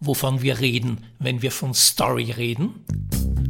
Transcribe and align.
wovon 0.00 0.42
wir 0.42 0.60
reden, 0.60 1.04
wenn 1.18 1.42
wir 1.42 1.50
von 1.50 1.74
Story 1.74 2.30
reden? 2.30 2.84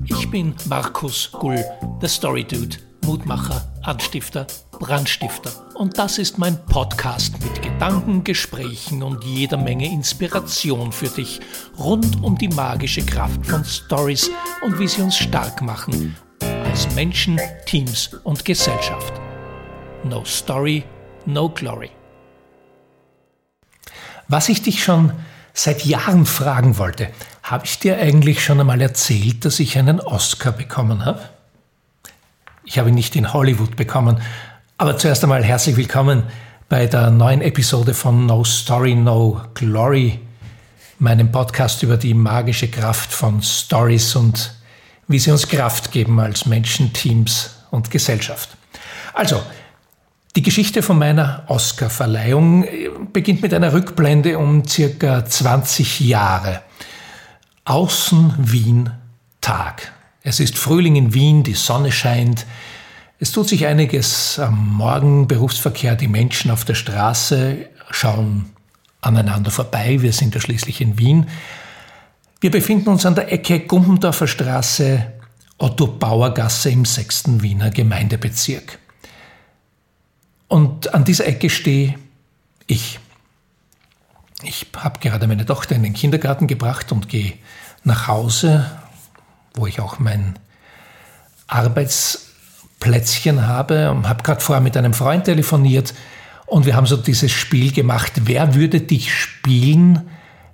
Ich 0.06 0.30
bin 0.30 0.54
Markus 0.68 1.30
Gull, 1.32 1.64
der 2.00 2.08
Story 2.08 2.44
Dude, 2.44 2.76
Mutmacher, 3.04 3.70
Anstifter, 3.82 4.46
Brandstifter. 4.72 5.50
Und 5.74 5.98
das 5.98 6.18
ist 6.18 6.38
mein 6.38 6.64
Podcast 6.66 7.34
mit 7.42 7.62
Gedanken, 7.62 8.24
Gesprächen 8.24 9.02
und 9.02 9.24
jeder 9.24 9.58
Menge 9.58 9.86
Inspiration 9.92 10.92
für 10.92 11.08
dich 11.08 11.40
rund 11.78 12.22
um 12.22 12.38
die 12.38 12.48
magische 12.48 13.04
Kraft 13.04 13.44
von 13.46 13.64
Stories 13.64 14.30
und 14.64 14.78
wie 14.78 14.88
sie 14.88 15.02
uns 15.02 15.16
stark 15.16 15.60
machen 15.62 16.16
als 16.64 16.94
Menschen, 16.94 17.38
Teams 17.66 18.10
und 18.24 18.44
Gesellschaft. 18.44 19.12
No 20.04 20.24
Story, 20.24 20.84
no 21.26 21.48
Glory. 21.48 21.90
Was 24.28 24.48
ich 24.48 24.62
dich 24.62 24.82
schon 24.82 25.12
seit 25.58 25.84
Jahren 25.84 26.24
fragen 26.24 26.78
wollte. 26.78 27.08
Habe 27.42 27.64
ich 27.64 27.80
dir 27.80 27.98
eigentlich 27.98 28.44
schon 28.44 28.60
einmal 28.60 28.80
erzählt, 28.80 29.44
dass 29.44 29.58
ich 29.58 29.76
einen 29.76 30.00
Oscar 30.00 30.52
bekommen 30.52 31.04
habe? 31.04 31.20
Ich 32.64 32.78
habe 32.78 32.90
ihn 32.90 32.94
nicht 32.94 33.16
in 33.16 33.32
Hollywood 33.32 33.74
bekommen, 33.74 34.20
aber 34.76 34.96
zuerst 34.98 35.24
einmal 35.24 35.42
herzlich 35.42 35.76
willkommen 35.76 36.22
bei 36.68 36.86
der 36.86 37.10
neuen 37.10 37.40
Episode 37.40 37.92
von 37.94 38.26
No 38.26 38.44
Story, 38.44 38.94
No 38.94 39.40
Glory, 39.54 40.20
meinem 41.00 41.32
Podcast 41.32 41.82
über 41.82 41.96
die 41.96 42.14
magische 42.14 42.68
Kraft 42.68 43.12
von 43.12 43.42
Stories 43.42 44.14
und 44.14 44.54
wie 45.08 45.18
sie 45.18 45.32
uns 45.32 45.48
Kraft 45.48 45.90
geben 45.90 46.20
als 46.20 46.46
Menschen, 46.46 46.92
Teams 46.92 47.56
und 47.72 47.90
Gesellschaft. 47.90 48.50
Also, 49.12 49.42
die 50.36 50.42
Geschichte 50.42 50.82
von 50.82 50.98
meiner 50.98 51.44
Oscar-Verleihung 51.48 52.64
äh, 52.64 52.90
beginnt 53.12 53.42
mit 53.42 53.54
einer 53.54 53.72
Rückblende 53.72 54.38
um 54.38 54.66
circa 54.66 55.24
20 55.24 56.00
Jahre. 56.00 56.62
Außen 57.64 58.34
Wien 58.38 58.90
Tag. 59.40 59.92
Es 60.22 60.40
ist 60.40 60.58
Frühling 60.58 60.96
in 60.96 61.14
Wien, 61.14 61.42
die 61.42 61.54
Sonne 61.54 61.92
scheint. 61.92 62.46
Es 63.18 63.32
tut 63.32 63.48
sich 63.48 63.66
einiges 63.66 64.38
am 64.38 64.76
Morgen, 64.76 65.26
Berufsverkehr, 65.26 65.96
die 65.96 66.08
Menschen 66.08 66.50
auf 66.50 66.64
der 66.64 66.74
Straße 66.74 67.68
schauen 67.90 68.50
aneinander 69.00 69.50
vorbei. 69.50 70.02
Wir 70.02 70.12
sind 70.12 70.34
ja 70.34 70.40
schließlich 70.40 70.80
in 70.80 70.98
Wien. 70.98 71.26
Wir 72.40 72.50
befinden 72.50 72.90
uns 72.90 73.06
an 73.06 73.14
der 73.14 73.32
Ecke 73.32 73.60
Gumpendorfer 73.60 74.28
Straße, 74.28 75.12
Otto 75.58 75.86
Bauer 75.86 76.34
Gasse 76.34 76.70
im 76.70 76.84
6. 76.84 77.42
Wiener 77.42 77.70
Gemeindebezirk. 77.70 78.78
Und 80.48 80.94
an 80.94 81.04
dieser 81.04 81.26
Ecke 81.26 81.50
stehe 81.50 81.94
ich. 82.66 82.98
Ich 84.42 84.66
habe 84.76 84.98
gerade 85.00 85.26
meine 85.26 85.44
Tochter 85.46 85.74
in 85.74 85.82
den 85.82 85.94
Kindergarten 85.94 86.46
gebracht 86.46 86.92
und 86.92 87.08
gehe 87.08 87.34
nach 87.84 88.08
Hause, 88.08 88.70
wo 89.54 89.66
ich 89.66 89.80
auch 89.80 89.98
mein 89.98 90.38
Arbeitsplätzchen 91.48 93.46
habe 93.46 93.90
und 93.90 94.08
habe 94.08 94.22
gerade 94.22 94.40
vorher 94.40 94.62
mit 94.62 94.76
einem 94.76 94.94
Freund 94.94 95.24
telefoniert 95.24 95.94
und 96.48 96.64
wir 96.64 96.74
haben 96.76 96.86
so 96.86 96.96
dieses 96.96 97.30
Spiel 97.30 97.72
gemacht, 97.72 98.12
wer 98.24 98.54
würde 98.54 98.80
dich 98.80 99.14
spielen, 99.14 100.08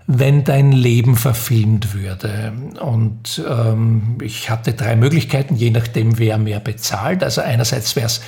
wenn 0.09 0.42
dein 0.42 0.72
Leben 0.72 1.17
verfilmt 1.17 1.95
würde. 1.95 2.53
Und 2.81 3.42
ähm, 3.48 4.19
ich 4.20 4.50
hatte 4.50 4.75
drei 4.75 4.97
Möglichkeiten, 4.97 5.55
je 5.55 5.70
nachdem, 5.70 6.19
wer 6.19 6.37
mehr 6.37 6.59
bezahlt. 6.59 7.22
Also 7.22 7.42
einerseits 7.42 7.95
wäre 7.95 8.06
es 8.06 8.20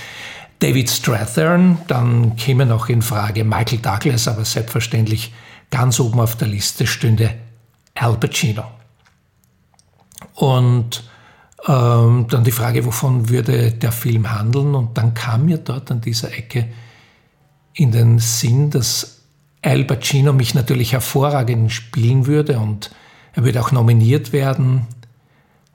David 0.58 0.90
Strathern, 0.90 1.78
dann 1.86 2.36
käme 2.36 2.64
noch 2.64 2.88
in 2.88 3.02
Frage 3.02 3.44
Michael 3.44 3.78
Douglas, 3.78 4.26
aber 4.26 4.44
selbstverständlich 4.44 5.32
ganz 5.70 6.00
oben 6.00 6.20
auf 6.20 6.36
der 6.36 6.48
Liste 6.48 6.86
stünde 6.86 7.34
Al 7.94 8.16
Pacino. 8.16 8.64
Und 10.34 11.04
ähm, 11.66 12.26
dann 12.28 12.44
die 12.44 12.52
Frage, 12.52 12.84
wovon 12.86 13.28
würde 13.28 13.72
der 13.72 13.92
Film 13.92 14.32
handeln? 14.32 14.74
Und 14.74 14.96
dann 14.96 15.14
kam 15.14 15.46
mir 15.46 15.58
dort 15.58 15.90
an 15.90 16.00
dieser 16.00 16.32
Ecke 16.32 16.68
in 17.74 17.92
den 17.92 18.18
Sinn, 18.18 18.70
dass 18.70 19.20
Al 19.62 19.84
Pacino 19.84 20.32
mich 20.32 20.54
natürlich 20.54 20.92
hervorragend 20.92 21.72
spielen 21.72 22.26
würde 22.26 22.58
und 22.58 22.90
er 23.34 23.44
würde 23.44 23.60
auch 23.60 23.72
nominiert 23.72 24.32
werden 24.32 24.86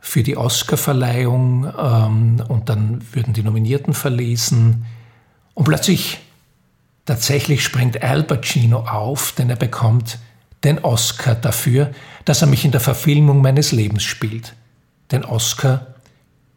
für 0.02 0.24
die 0.24 0.36
Oscarverleihung 0.36 1.72
ähm, 1.78 2.44
und 2.48 2.68
dann 2.68 3.02
würden 3.14 3.34
die 3.34 3.44
Nominierten 3.44 3.94
verlesen. 3.94 4.86
Und 5.54 5.66
plötzlich 5.66 6.20
tatsächlich 7.06 7.64
springt 7.64 8.02
Al 8.04 8.24
Pacino 8.24 8.80
auf, 8.80 9.32
denn 9.34 9.50
er 9.50 9.56
bekommt 9.56 10.18
den 10.64 10.80
Oscar 10.80 11.36
dafür, 11.36 11.92
dass 12.26 12.42
er 12.42 12.48
mich 12.48 12.66
in 12.66 12.72
der 12.72 12.82
Verfilmung 12.82 13.42
meines 13.42 13.72
Lebens 13.72 14.04
spielt. 14.04 14.56
Den 15.12 15.24
Oscar 15.24 15.88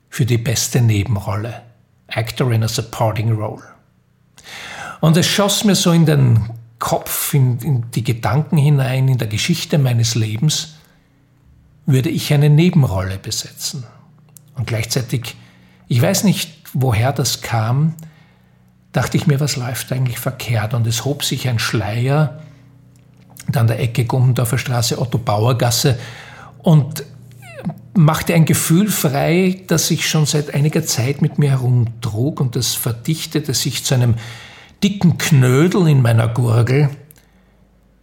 für 0.08 0.26
die 0.26 0.38
beste 0.38 0.80
Nebenrolle. 0.80 1.62
Actor 2.08 2.52
in 2.52 2.62
a 2.62 2.68
Supporting 2.68 3.32
Role. 3.32 3.62
Und 5.00 5.16
es 5.16 5.26
schoss 5.26 5.64
mir 5.64 5.74
so 5.74 5.92
in 5.92 6.06
den 6.06 6.50
Kopf, 6.78 7.34
in, 7.34 7.58
in 7.58 7.90
die 7.90 8.04
Gedanken 8.04 8.56
hinein, 8.56 9.08
in 9.08 9.18
der 9.18 9.28
Geschichte 9.28 9.78
meines 9.78 10.14
Lebens, 10.14 10.73
würde 11.86 12.08
ich 12.08 12.32
eine 12.32 12.50
Nebenrolle 12.50 13.18
besetzen. 13.18 13.84
Und 14.54 14.66
gleichzeitig, 14.66 15.36
ich 15.88 16.00
weiß 16.00 16.24
nicht, 16.24 16.50
woher 16.72 17.12
das 17.12 17.40
kam, 17.42 17.94
dachte 18.92 19.16
ich 19.16 19.26
mir, 19.26 19.40
was 19.40 19.56
läuft 19.56 19.92
eigentlich 19.92 20.18
verkehrt? 20.18 20.74
Und 20.74 20.86
es 20.86 21.04
hob 21.04 21.24
sich 21.24 21.48
ein 21.48 21.58
Schleier 21.58 22.40
an 23.54 23.66
der 23.66 23.80
Ecke 23.80 24.04
Gummendorfer 24.04 24.58
Straße, 24.58 24.98
Otto 24.98 25.18
Bauer 25.18 25.58
Gasse 25.58 25.98
und 26.62 27.04
machte 27.94 28.34
ein 28.34 28.44
Gefühl 28.44 28.88
frei, 28.88 29.62
das 29.66 29.88
sich 29.88 30.08
schon 30.08 30.26
seit 30.26 30.54
einiger 30.54 30.84
Zeit 30.84 31.22
mit 31.22 31.38
mir 31.38 31.50
herumtrug 31.50 32.40
und 32.40 32.56
das 32.56 32.74
verdichtete 32.74 33.54
sich 33.54 33.84
zu 33.84 33.94
einem 33.94 34.14
dicken 34.82 35.18
Knödel 35.18 35.88
in 35.88 36.02
meiner 36.02 36.28
Gurgel. 36.28 36.90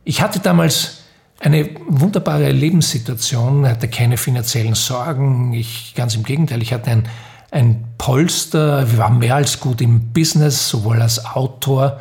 Ich 0.03 0.22
hatte 0.22 0.40
damals 0.40 1.00
eine 1.41 1.69
wunderbare 1.88 2.52
Lebenssituation, 2.52 3.68
hatte 3.68 3.88
keine 3.88 4.18
finanziellen 4.18 4.75
Sorgen. 4.75 5.53
Ich, 5.53 5.94
ganz 5.96 6.16
im 6.16 6.24
Gegenteil, 6.24 6.62
ich 6.62 6.72
hatte 6.72 6.91
ein, 6.91 7.09
ein 7.50 7.84
Polster, 7.97 8.84
ich 8.84 8.97
war 8.97 9.09
mehr 9.09 9.35
als 9.35 9.59
gut 9.59 9.81
im 9.81 10.13
Business, 10.13 10.69
sowohl 10.69 11.02
als 11.02 11.25
Autor 11.25 12.00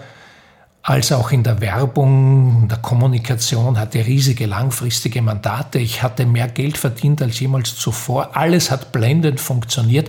als 0.82 1.12
auch 1.12 1.30
in 1.30 1.42
der 1.42 1.60
Werbung, 1.60 2.62
in 2.62 2.68
der 2.68 2.78
Kommunikation, 2.78 3.78
hatte 3.78 4.04
riesige 4.06 4.46
langfristige 4.46 5.20
Mandate. 5.20 5.78
Ich 5.78 6.02
hatte 6.02 6.24
mehr 6.24 6.48
Geld 6.48 6.78
verdient 6.78 7.20
als 7.20 7.38
jemals 7.38 7.76
zuvor. 7.76 8.36
Alles 8.36 8.70
hat 8.70 8.90
blendend 8.90 9.40
funktioniert 9.40 10.08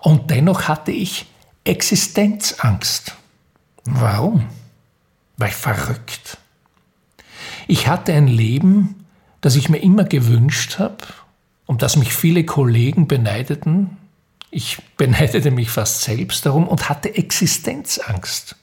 und 0.00 0.30
dennoch 0.30 0.68
hatte 0.68 0.92
ich 0.92 1.26
Existenzangst. 1.64 3.14
Warum? 3.84 4.46
War 5.36 5.48
ich 5.48 5.54
verrückt? 5.54 6.38
Ich 7.66 7.88
hatte 7.88 8.12
ein 8.12 8.28
Leben, 8.28 9.06
das 9.40 9.56
ich 9.56 9.68
mir 9.68 9.78
immer 9.78 10.04
gewünscht 10.04 10.78
habe 10.78 10.98
und 11.66 11.82
das 11.82 11.96
mich 11.96 12.12
viele 12.12 12.44
Kollegen 12.44 13.08
beneideten. 13.08 13.96
Ich 14.50 14.78
beneidete 14.96 15.50
mich 15.50 15.70
fast 15.70 16.02
selbst 16.02 16.46
darum 16.46 16.68
und 16.68 16.88
hatte 16.88 17.14
Existenzangst. 17.14 18.56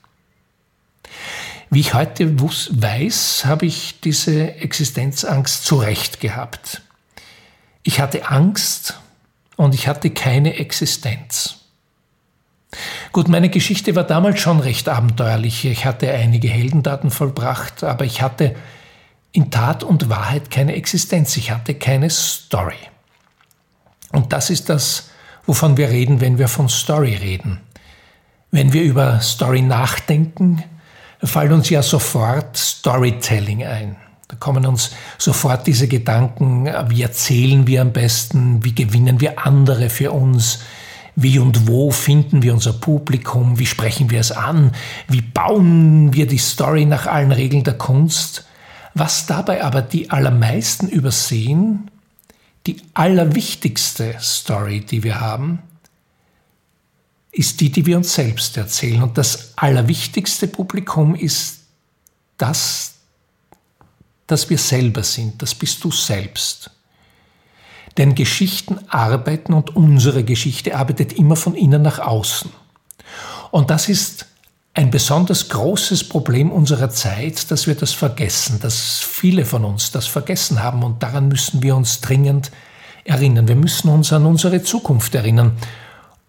Wie 1.70 1.80
ich 1.80 1.94
heute 1.94 2.38
weiß, 2.38 3.46
habe 3.46 3.66
ich 3.66 4.02
diese 4.02 4.56
Existenzangst 4.56 5.66
zurecht 5.66 6.20
gehabt. 6.20 6.82
Ich 7.84 8.02
hatte 8.02 8.28
Angst 8.28 9.00
und 9.56 9.74
ich 9.74 9.88
hatte 9.88 10.10
keine 10.10 10.56
Existenz. 10.56 11.60
Gut, 13.12 13.28
meine 13.28 13.50
Geschichte 13.50 13.96
war 13.96 14.04
damals 14.04 14.40
schon 14.40 14.60
recht 14.60 14.90
abenteuerlich. 14.90 15.66
Ich 15.66 15.86
hatte 15.86 16.12
einige 16.12 16.50
Heldendaten 16.50 17.10
vollbracht, 17.10 17.84
aber 17.84 18.06
ich 18.06 18.22
hatte 18.22 18.56
in 19.32 19.50
Tat 19.50 19.84
und 19.84 20.10
Wahrheit 20.10 20.52
keine 20.52 20.76
Existenz. 20.76 21.38
Ich 21.38 21.52
hatte 21.52 21.76
keine 21.76 22.10
Story. 22.10 22.76
Und 24.12 24.34
das 24.34 24.50
ist 24.50 24.70
das, 24.70 25.10
wovon 25.46 25.78
wir 25.78 25.90
reden, 25.90 26.20
wenn 26.20 26.38
wir 26.38 26.48
von 26.48 26.70
Story 26.70 27.16
reden. 27.16 27.62
Wenn 28.52 28.74
wir 28.74 28.84
über 28.84 29.22
Story 29.22 29.62
nachdenken, 29.62 30.64
fallen 31.24 31.54
uns 31.54 31.70
ja 31.70 31.82
sofort 31.82 32.58
Storytelling 32.58 33.64
ein. 33.64 33.96
Da 34.28 34.36
kommen 34.38 34.66
uns 34.66 34.92
sofort 35.18 35.68
diese 35.68 35.88
Gedanken, 35.88 36.70
wie 36.90 37.02
erzählen 37.02 37.68
wir 37.68 37.82
am 37.82 37.94
besten, 37.94 38.64
wie 38.64 38.76
gewinnen 38.76 39.22
wir 39.22 39.46
andere 39.46 39.90
für 39.90 40.12
uns, 40.12 40.60
wie 41.16 41.40
und 41.40 41.68
wo 41.68 41.92
finden 41.92 42.42
wir 42.42 42.54
unser 42.54 42.74
Publikum, 42.74 43.60
wie 43.60 43.66
sprechen 43.66 44.10
wir 44.10 44.20
es 44.20 44.32
an, 44.32 44.72
wie 45.08 45.22
bauen 45.22 46.14
wir 46.14 46.28
die 46.28 46.38
Story 46.38 46.86
nach 46.86 47.08
allen 47.08 47.32
Regeln 47.32 47.64
der 47.64 47.78
Kunst 47.78 48.46
was 48.94 49.26
dabei 49.26 49.64
aber 49.64 49.82
die 49.82 50.10
allermeisten 50.10 50.88
übersehen, 50.88 51.90
die 52.68 52.82
allerwichtigste 52.94 54.18
Story, 54.20 54.82
die 54.82 55.04
wir 55.04 55.20
haben, 55.20 55.60
ist 57.32 57.62
die, 57.62 57.72
die 57.72 57.86
wir 57.86 57.98
uns 57.98 58.14
selbst 58.14 58.58
erzählen. 58.58 59.02
Und 59.02 59.18
das 59.18 59.54
allerwichtigste 59.56 60.48
Publikum 60.48 61.16
ist 61.16 61.62
das, 62.38 62.96
dass 64.28 64.50
wir 64.50 64.58
selber 64.58 65.04
sind. 65.04 65.42
Das 65.42 65.56
bist 65.56 65.84
du 65.84 65.92
selbst. 65.92 66.72
Denn 67.98 68.16
Geschichten 68.16 68.80
arbeiten 68.90 69.54
und 69.54 69.76
unsere 69.76 70.24
Geschichte 70.24 70.76
arbeitet 70.78 71.14
immer 71.14 71.36
von 71.36 71.56
innen 71.56 71.82
nach 71.82 72.00
außen. 72.00 72.52
Und 73.52 73.70
das 73.70 73.90
ist 73.90 74.28
ein 74.74 74.90
besonders 74.90 75.50
großes 75.50 76.08
Problem 76.08 76.52
unserer 76.52 76.90
Zeit, 76.90 77.52
dass 77.52 77.68
wir 77.68 77.76
das 77.76 77.92
vergessen, 77.94 78.60
dass 78.62 79.00
viele 79.00 79.46
von 79.46 79.66
uns 79.66 79.92
das 79.92 80.08
vergessen 80.08 80.64
haben 80.64 80.84
und 80.84 81.04
daran 81.04 81.28
müssen 81.28 81.62
wir 81.62 81.76
uns 81.76 82.00
dringend 82.00 82.52
erinnern. 83.04 83.48
Wir 83.48 83.56
müssen 83.56 83.90
uns 83.90 84.14
an 84.14 84.26
unsere 84.26 84.64
Zukunft 84.64 85.14
erinnern. 85.16 85.58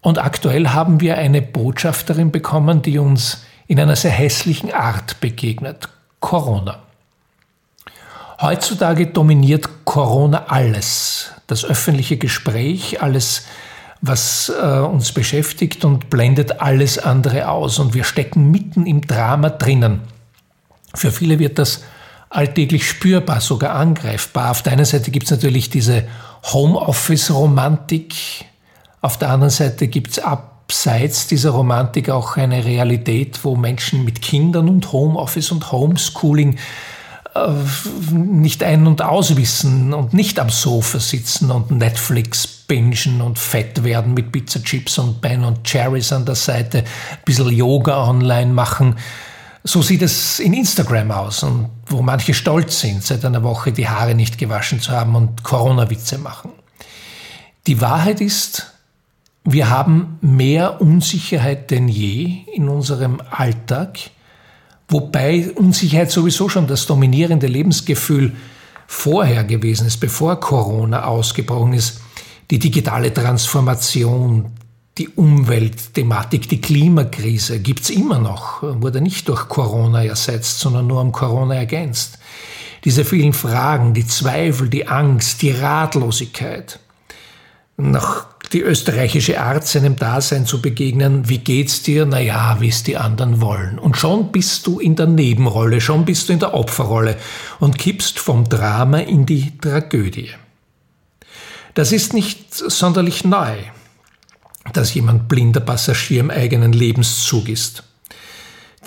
Und 0.01 0.17
aktuell 0.17 0.69
haben 0.69 0.99
wir 0.99 1.17
eine 1.17 1.41
Botschafterin 1.41 2.31
bekommen, 2.31 2.81
die 2.81 2.99
uns 2.99 3.43
in 3.67 3.79
einer 3.79 3.95
sehr 3.95 4.11
hässlichen 4.11 4.73
Art 4.73 5.21
begegnet. 5.21 5.87
Corona. 6.19 6.79
Heutzutage 8.41 9.07
dominiert 9.07 9.69
Corona 9.85 10.47
alles. 10.47 11.31
Das 11.47 11.63
öffentliche 11.63 12.17
Gespräch, 12.17 13.01
alles, 13.01 13.45
was 14.05 14.49
äh, 14.49 14.79
uns 14.79 15.13
beschäftigt 15.13 15.85
und 15.85 16.09
blendet 16.09 16.59
alles 16.59 16.99
andere 16.99 17.47
aus. 17.47 17.79
Und 17.79 17.93
wir 17.93 18.03
stecken 18.03 18.51
mitten 18.51 18.85
im 18.85 18.99
Drama 18.99 19.49
drinnen. 19.49 20.01
Für 20.93 21.09
viele 21.09 21.39
wird 21.39 21.57
das 21.57 21.85
alltäglich 22.29 22.87
spürbar, 22.87 23.39
sogar 23.39 23.75
angreifbar. 23.75 24.51
Auf 24.51 24.61
der 24.61 24.73
einen 24.73 24.83
Seite 24.83 25.09
gibt 25.09 25.27
es 25.27 25.31
natürlich 25.31 25.69
diese 25.69 26.03
Homeoffice-Romantik, 26.51 28.13
auf 28.99 29.17
der 29.17 29.29
anderen 29.29 29.51
Seite 29.51 29.87
gibt 29.87 30.11
es 30.11 30.19
abseits 30.19 31.27
dieser 31.27 31.51
Romantik 31.51 32.09
auch 32.09 32.35
eine 32.35 32.65
Realität, 32.65 33.39
wo 33.43 33.55
Menschen 33.55 34.03
mit 34.03 34.21
Kindern 34.21 34.67
und 34.67 34.91
Homeoffice 34.91 35.51
und 35.51 35.71
Homeschooling 35.71 36.57
nicht 38.11 38.63
ein- 38.63 38.85
und 38.85 39.01
auswissen 39.01 39.93
und 39.93 40.13
nicht 40.13 40.39
am 40.39 40.49
Sofa 40.49 40.99
sitzen 40.99 41.49
und 41.49 41.71
Netflix 41.71 42.45
bingen 42.47 43.21
und 43.21 43.39
fett 43.39 43.83
werden 43.83 44.13
mit 44.13 44.31
Pizza-Chips 44.31 44.99
und 44.99 45.19
Ben 45.19 45.43
und 45.43 45.63
Cherries 45.63 46.13
an 46.13 46.25
der 46.25 46.35
Seite, 46.35 46.79
ein 46.79 46.85
bisschen 47.25 47.49
Yoga 47.49 48.07
online 48.07 48.53
machen. 48.53 48.95
So 49.63 49.81
sieht 49.81 50.01
es 50.01 50.39
in 50.39 50.53
Instagram 50.53 51.11
aus 51.11 51.41
und 51.43 51.69
wo 51.87 52.01
manche 52.01 52.33
stolz 52.33 52.81
sind, 52.81 53.03
seit 53.03 53.25
einer 53.25 53.43
Woche 53.43 53.71
die 53.71 53.87
Haare 53.87 54.13
nicht 54.13 54.37
gewaschen 54.37 54.79
zu 54.79 54.91
haben 54.91 55.15
und 55.15 55.43
Corona-Witze 55.43 56.17
machen. 56.17 56.51
Die 57.65 57.79
Wahrheit 57.81 58.21
ist, 58.21 58.73
wir 59.45 59.69
haben 59.69 60.17
mehr 60.21 60.81
Unsicherheit 60.81 61.71
denn 61.71 61.87
je 61.87 62.43
in 62.53 62.69
unserem 62.69 63.21
Alltag, 63.29 63.97
wobei 64.87 65.51
Unsicherheit 65.55 66.11
sowieso 66.11 66.49
schon 66.49 66.67
das 66.67 66.85
dominierende 66.85 67.47
Lebensgefühl 67.47 68.33
vorher 68.87 69.43
gewesen 69.43 69.87
ist, 69.87 69.97
bevor 69.97 70.39
Corona 70.39 71.05
ausgebrochen 71.05 71.73
ist. 71.73 72.01
Die 72.51 72.59
digitale 72.59 73.13
Transformation, 73.13 74.51
die 74.97 75.09
Umweltthematik, 75.09 76.47
die 76.49 76.61
Klimakrise 76.61 77.59
gibt's 77.59 77.89
immer 77.89 78.19
noch, 78.19 78.61
wurde 78.61 79.01
nicht 79.01 79.27
durch 79.27 79.47
Corona 79.47 80.03
ersetzt, 80.03 80.59
sondern 80.59 80.87
nur 80.87 81.01
um 81.01 81.11
Corona 81.11 81.55
ergänzt. 81.55 82.19
Diese 82.83 83.05
vielen 83.05 83.33
Fragen, 83.33 83.93
die 83.93 84.05
Zweifel, 84.05 84.69
die 84.69 84.87
Angst, 84.87 85.41
die 85.41 85.51
Ratlosigkeit. 85.51 86.79
Nach 87.77 88.32
die 88.53 88.61
österreichische 88.61 89.41
Art 89.41 89.67
seinem 89.67 89.95
Dasein 89.95 90.45
zu 90.45 90.61
begegnen, 90.61 91.27
wie 91.27 91.39
geht's 91.39 91.83
dir? 91.83 92.05
Naja, 92.05 92.57
wie 92.59 92.69
es 92.69 92.83
die 92.83 92.97
anderen 92.97 93.41
wollen. 93.41 93.79
Und 93.79 93.97
schon 93.97 94.31
bist 94.31 94.67
du 94.67 94.79
in 94.79 94.95
der 94.95 95.07
Nebenrolle, 95.07 95.81
schon 95.81 96.05
bist 96.05 96.29
du 96.29 96.33
in 96.33 96.39
der 96.39 96.53
Opferrolle 96.53 97.17
und 97.59 97.77
kippst 97.77 98.19
vom 98.19 98.47
Drama 98.47 98.99
in 98.99 99.25
die 99.25 99.57
Tragödie. 99.57 100.29
Das 101.73 101.91
ist 101.91 102.13
nicht 102.13 102.53
sonderlich 102.53 103.25
neu 103.25 103.57
dass 104.71 104.93
jemand 104.93 105.27
blinder 105.27 105.59
Passagier 105.59 106.21
im 106.21 106.29
eigenen 106.29 106.71
Lebenszug 106.71 107.49
ist. 107.49 107.83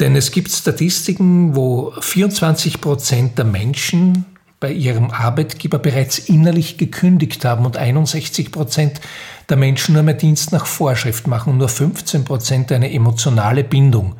Denn 0.00 0.16
es 0.16 0.30
gibt 0.30 0.50
Statistiken, 0.50 1.54
wo 1.54 1.92
24 2.00 2.80
Prozent 2.80 3.38
der 3.38 3.44
Menschen 3.44 4.24
bei 4.60 4.72
ihrem 4.72 5.10
Arbeitgeber 5.10 5.78
bereits 5.78 6.19
innerlich 6.19 6.78
gekündigt 6.78 7.44
haben 7.44 7.66
und 7.66 7.76
61 7.76 8.52
Prozent 8.52 9.00
der 9.48 9.56
Menschen 9.56 9.94
nur 9.94 10.02
mehr 10.02 10.14
Dienst 10.14 10.52
nach 10.52 10.66
Vorschrift 10.66 11.26
machen 11.26 11.52
und 11.52 11.58
nur 11.58 11.69
15 11.69 12.25
Prozent 12.25 12.72
eine 12.72 12.93
emotionale 12.93 13.64
Bindung 13.64 14.16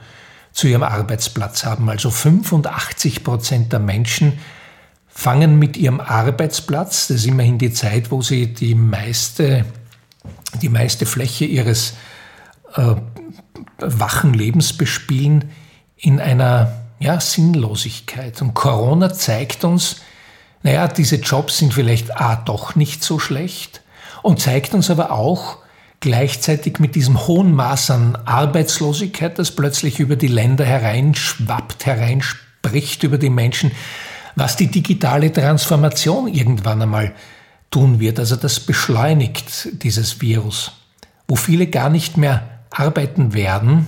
zu 0.53 0.69
ihrem 0.69 0.85
Arbeitsplatz 0.85 1.65
haben. 1.65 1.89
Also 1.89 2.11
85 2.11 3.25
Prozent 3.25 3.73
der 3.73 3.81
Menschen 3.81 4.39
fangen 5.09 5.59
mit 5.59 5.77
ihrem 5.77 6.01
Arbeitsplatz, 6.01 7.09
das 7.09 7.19
ist 7.19 7.27
immerhin 7.27 7.59
die 7.59 7.73
Zeit, 7.73 8.11
wo 8.11 8.23
sie 8.23 8.53
die 8.53 8.75
meiste 8.75 9.65
die 10.63 10.69
meiste 10.69 11.07
Fläche 11.07 11.45
ihres 11.45 11.95
äh, 12.75 12.95
wachen 13.79 14.35
Lebens 14.35 14.73
bespielen, 14.73 15.51
in 15.97 16.21
einer 16.21 16.73
ja, 16.99 17.21
Sinnlosigkeit. 17.21 18.41
Und 18.43 18.55
Corona 18.55 19.13
zeigt 19.13 19.65
uns, 19.65 19.97
naja, 20.63 20.89
diese 20.89 21.17
Jobs 21.17 21.59
sind 21.59 21.75
vielleicht 21.75 22.21
A 22.21 22.37
doch 22.37 22.75
nicht 22.75 23.03
so 23.03 23.19
schlecht 23.19 23.83
und 24.27 24.41
zeigt 24.41 24.75
uns 24.75 24.91
aber 24.91 25.13
auch 25.13 25.59
gleichzeitig 26.01 26.81
mit 26.81 26.97
diesem 26.97 27.29
hohen 27.29 27.55
Maß 27.55 27.93
an 27.93 28.17
Arbeitslosigkeit, 28.25 29.39
das 29.39 29.53
plötzlich 29.53 30.01
über 30.01 30.17
die 30.17 30.27
Länder 30.27 30.65
hereinschwappt, 30.65 31.87
hereinspricht 31.87 33.05
über 33.05 33.19
die 33.19 33.31
Menschen, 33.31 33.71
was 34.35 34.57
die 34.57 34.67
digitale 34.67 35.33
Transformation 35.33 36.27
irgendwann 36.27 36.83
einmal 36.83 37.15
tun 37.71 38.01
wird. 38.01 38.19
Also 38.19 38.35
das 38.35 38.59
beschleunigt 38.59 39.69
dieses 39.85 40.21
Virus, 40.21 40.73
wo 41.29 41.37
viele 41.37 41.69
gar 41.69 41.89
nicht 41.89 42.17
mehr 42.17 42.43
arbeiten 42.71 43.33
werden, 43.33 43.87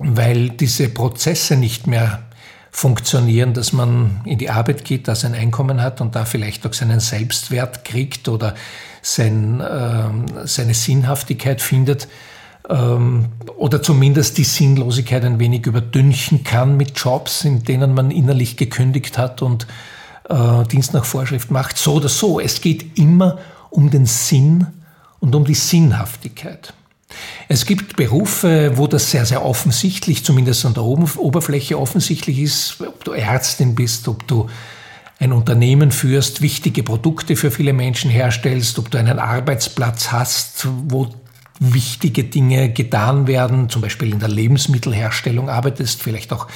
weil 0.00 0.50
diese 0.50 0.88
Prozesse 0.88 1.54
nicht 1.54 1.86
mehr 1.86 2.24
funktionieren, 2.72 3.54
dass 3.54 3.72
man 3.72 4.22
in 4.24 4.38
die 4.38 4.50
Arbeit 4.50 4.84
geht, 4.84 5.06
da 5.06 5.14
sein 5.14 5.34
Einkommen 5.34 5.80
hat 5.82 6.00
und 6.00 6.16
da 6.16 6.24
vielleicht 6.24 6.66
auch 6.66 6.72
seinen 6.72 6.98
Selbstwert 6.98 7.84
kriegt 7.84 8.26
oder 8.28 8.56
sein, 9.02 9.60
äh, 9.60 10.46
seine 10.46 10.74
Sinnhaftigkeit 10.74 11.60
findet 11.60 12.08
ähm, 12.68 13.26
oder 13.56 13.82
zumindest 13.82 14.38
die 14.38 14.44
Sinnlosigkeit 14.44 15.24
ein 15.24 15.38
wenig 15.38 15.66
überdünchen 15.66 16.44
kann 16.44 16.76
mit 16.76 16.98
Jobs, 16.98 17.44
in 17.44 17.64
denen 17.64 17.94
man 17.94 18.10
innerlich 18.10 18.56
gekündigt 18.56 19.18
hat 19.18 19.42
und 19.42 19.66
äh, 20.28 20.64
Dienst 20.64 20.94
nach 20.94 21.04
Vorschrift 21.04 21.50
macht, 21.50 21.76
so 21.76 21.94
oder 21.94 22.08
so. 22.08 22.40
Es 22.40 22.60
geht 22.60 22.98
immer 22.98 23.38
um 23.70 23.90
den 23.90 24.06
Sinn 24.06 24.66
und 25.20 25.34
um 25.34 25.44
die 25.44 25.54
Sinnhaftigkeit. 25.54 26.72
Es 27.48 27.66
gibt 27.66 27.96
Berufe, 27.96 28.72
wo 28.76 28.86
das 28.86 29.10
sehr, 29.10 29.26
sehr 29.26 29.44
offensichtlich, 29.44 30.24
zumindest 30.24 30.64
an 30.64 30.74
der 30.74 30.84
Oberfläche 30.84 31.78
offensichtlich 31.78 32.38
ist, 32.38 32.80
ob 32.80 33.02
du 33.04 33.12
Ärztin 33.12 33.74
bist, 33.74 34.06
ob 34.06 34.26
du 34.28 34.48
ein 35.20 35.32
Unternehmen 35.32 35.92
führst, 35.92 36.40
wichtige 36.40 36.82
Produkte 36.82 37.36
für 37.36 37.50
viele 37.50 37.72
Menschen 37.72 38.10
herstellst, 38.10 38.78
ob 38.78 38.90
du 38.90 38.98
einen 38.98 39.18
Arbeitsplatz 39.18 40.10
hast, 40.10 40.66
wo 40.88 41.08
wichtige 41.60 42.24
Dinge 42.24 42.72
getan 42.72 43.26
werden, 43.26 43.68
zum 43.68 43.82
Beispiel 43.82 44.12
in 44.12 44.18
der 44.18 44.30
Lebensmittelherstellung 44.30 45.48
arbeitest, 45.48 46.02
vielleicht 46.02 46.32
auch 46.32 46.48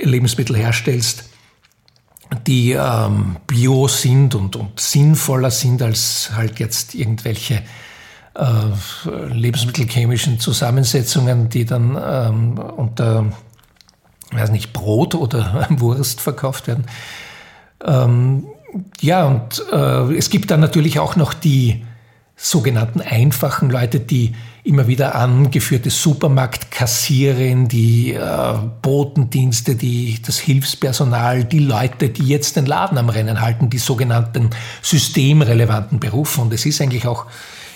Lebensmittel 0.00 0.56
herstellst 0.56 1.24
die 2.46 2.72
ähm, 2.72 3.36
bio 3.46 3.88
sind 3.88 4.34
und, 4.34 4.56
und 4.56 4.80
sinnvoller 4.80 5.50
sind 5.50 5.82
als 5.82 6.30
halt 6.34 6.58
jetzt 6.58 6.94
irgendwelche 6.94 7.62
äh, 8.34 9.28
lebensmittelchemischen 9.32 10.40
Zusammensetzungen, 10.40 11.48
die 11.48 11.64
dann 11.64 11.96
ähm, 12.00 12.58
unter 12.58 13.32
weiß 14.32 14.50
nicht, 14.50 14.72
Brot 14.72 15.14
oder 15.14 15.66
Wurst 15.70 16.20
verkauft 16.20 16.66
werden. 16.66 16.86
Ähm, 17.84 18.46
ja, 19.00 19.26
und 19.26 19.64
äh, 19.72 20.16
es 20.16 20.30
gibt 20.30 20.50
dann 20.50 20.60
natürlich 20.60 20.98
auch 20.98 21.16
noch 21.16 21.34
die 21.34 21.84
sogenannten 22.36 23.00
einfachen 23.00 23.70
Leute, 23.70 23.98
die 23.98 24.34
immer 24.62 24.86
wieder 24.86 25.14
angeführte 25.14 25.88
Supermarktkassierin, 25.88 27.68
die 27.68 28.12
äh, 28.12 28.54
Botendienste, 28.82 29.74
die, 29.74 30.20
das 30.24 30.38
Hilfspersonal, 30.38 31.44
die 31.44 31.60
Leute, 31.60 32.10
die 32.10 32.26
jetzt 32.26 32.56
den 32.56 32.66
Laden 32.66 32.98
am 32.98 33.08
Rennen 33.08 33.40
halten, 33.40 33.70
die 33.70 33.78
sogenannten 33.78 34.50
systemrelevanten 34.82 35.98
Berufe. 35.98 36.42
Und 36.42 36.52
es 36.52 36.66
ist 36.66 36.82
eigentlich 36.82 37.06
auch 37.06 37.24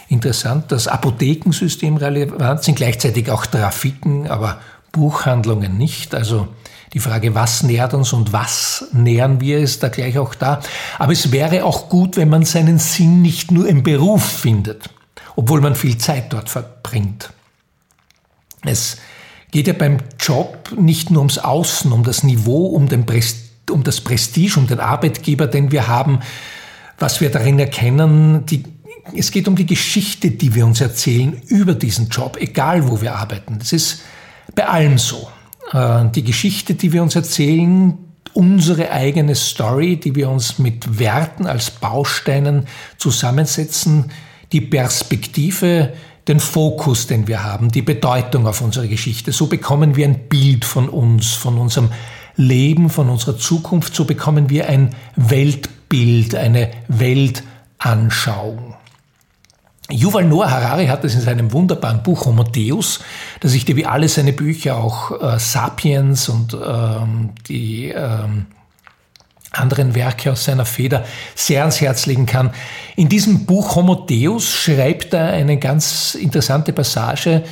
interessant, 0.08 0.72
dass 0.72 0.88
Apothekensystem 0.88 1.96
relevant 1.96 2.62
sind, 2.62 2.74
gleichzeitig 2.74 3.30
auch 3.30 3.46
Trafiken, 3.46 4.28
aber 4.28 4.58
Buchhandlungen 4.92 5.78
nicht. 5.78 6.14
Also 6.14 6.48
die 6.92 6.98
Frage, 6.98 7.34
was 7.34 7.62
nährt 7.62 7.94
uns 7.94 8.12
und 8.12 8.32
was 8.32 8.86
nähern 8.92 9.40
wir, 9.40 9.58
ist 9.58 9.82
da 9.82 9.88
gleich 9.88 10.18
auch 10.18 10.34
da. 10.34 10.60
Aber 10.98 11.12
es 11.12 11.30
wäre 11.30 11.64
auch 11.64 11.88
gut, 11.88 12.16
wenn 12.16 12.28
man 12.28 12.44
seinen 12.44 12.78
Sinn 12.78 13.22
nicht 13.22 13.50
nur 13.50 13.68
im 13.68 13.82
Beruf 13.82 14.24
findet 14.24 14.90
obwohl 15.40 15.62
man 15.62 15.74
viel 15.74 15.96
Zeit 15.96 16.32
dort 16.34 16.50
verbringt. 16.50 17.32
Es 18.62 18.98
geht 19.50 19.66
ja 19.66 19.72
beim 19.72 19.96
Job 20.18 20.70
nicht 20.78 21.10
nur 21.10 21.20
ums 21.20 21.38
Außen, 21.38 21.92
um 21.92 22.04
das 22.04 22.22
Niveau, 22.24 22.66
um 22.66 22.90
den 22.90 23.06
um 23.70 23.82
das 23.82 24.02
Prestige, 24.02 24.58
um 24.58 24.66
den 24.66 24.80
Arbeitgeber, 24.80 25.46
den 25.46 25.72
wir 25.72 25.88
haben, 25.88 26.20
was 26.98 27.22
wir 27.22 27.30
darin 27.30 27.58
erkennen. 27.58 28.44
Die, 28.46 28.64
es 29.16 29.30
geht 29.30 29.48
um 29.48 29.56
die 29.56 29.64
Geschichte, 29.64 30.30
die 30.30 30.54
wir 30.54 30.66
uns 30.66 30.82
erzählen 30.82 31.40
über 31.46 31.74
diesen 31.74 32.10
Job, 32.10 32.36
egal 32.38 32.86
wo 32.86 33.00
wir 33.00 33.14
arbeiten. 33.14 33.58
Das 33.58 33.72
ist 33.72 34.02
bei 34.54 34.66
allem 34.66 34.98
so. 34.98 35.30
Äh, 35.72 36.10
die 36.14 36.24
Geschichte, 36.24 36.74
die 36.74 36.92
wir 36.92 37.02
uns 37.02 37.16
erzählen, 37.16 37.98
unsere 38.32 38.90
eigene 38.90 39.34
Story, 39.34 39.96
die 39.96 40.14
wir 40.14 40.30
uns 40.30 40.58
mit 40.58 40.98
Werten 40.98 41.46
als 41.46 41.70
Bausteinen 41.70 42.66
zusammensetzen, 42.96 44.12
die 44.52 44.60
Perspektive, 44.60 45.92
den 46.28 46.40
Fokus, 46.40 47.06
den 47.06 47.26
wir 47.26 47.42
haben, 47.42 47.70
die 47.70 47.82
Bedeutung 47.82 48.46
auf 48.46 48.60
unsere 48.60 48.88
Geschichte. 48.88 49.32
So 49.32 49.46
bekommen 49.46 49.96
wir 49.96 50.06
ein 50.06 50.28
Bild 50.28 50.64
von 50.64 50.88
uns, 50.88 51.32
von 51.32 51.58
unserem 51.58 51.90
Leben, 52.36 52.88
von 52.88 53.08
unserer 53.08 53.36
Zukunft. 53.36 53.94
So 53.94 54.04
bekommen 54.04 54.48
wir 54.48 54.68
ein 54.68 54.94
Weltbild, 55.16 56.34
eine 56.34 56.70
Weltanschauung. 56.88 58.74
Yuval 59.90 60.24
Noah 60.24 60.50
Harari 60.50 60.86
hat 60.86 61.04
es 61.04 61.14
in 61.14 61.20
seinem 61.20 61.52
wunderbaren 61.52 62.02
Buch 62.02 62.26
Homo 62.26 62.44
Deus, 62.44 63.00
das 63.40 63.54
ich 63.54 63.64
dir 63.64 63.76
wie 63.76 63.86
alle 63.86 64.08
seine 64.08 64.32
Bücher, 64.32 64.76
auch 64.76 65.20
äh, 65.20 65.38
Sapiens 65.38 66.28
und 66.28 66.54
ähm, 66.54 67.30
die 67.48 67.88
ähm, 67.88 68.46
anderen 69.52 69.94
Werke 69.94 70.32
aus 70.32 70.44
seiner 70.44 70.64
Feder 70.64 71.04
sehr 71.34 71.60
ans 71.62 71.80
Herz 71.80 72.06
legen 72.06 72.26
kann. 72.26 72.50
In 72.96 73.08
diesem 73.08 73.46
Buch 73.46 73.74
Homo 73.76 73.94
Deus 73.94 74.48
schreibt 74.48 75.14
er 75.14 75.32
eine 75.32 75.58
ganz 75.58 76.14
interessante 76.14 76.72
Passage. 76.72 77.42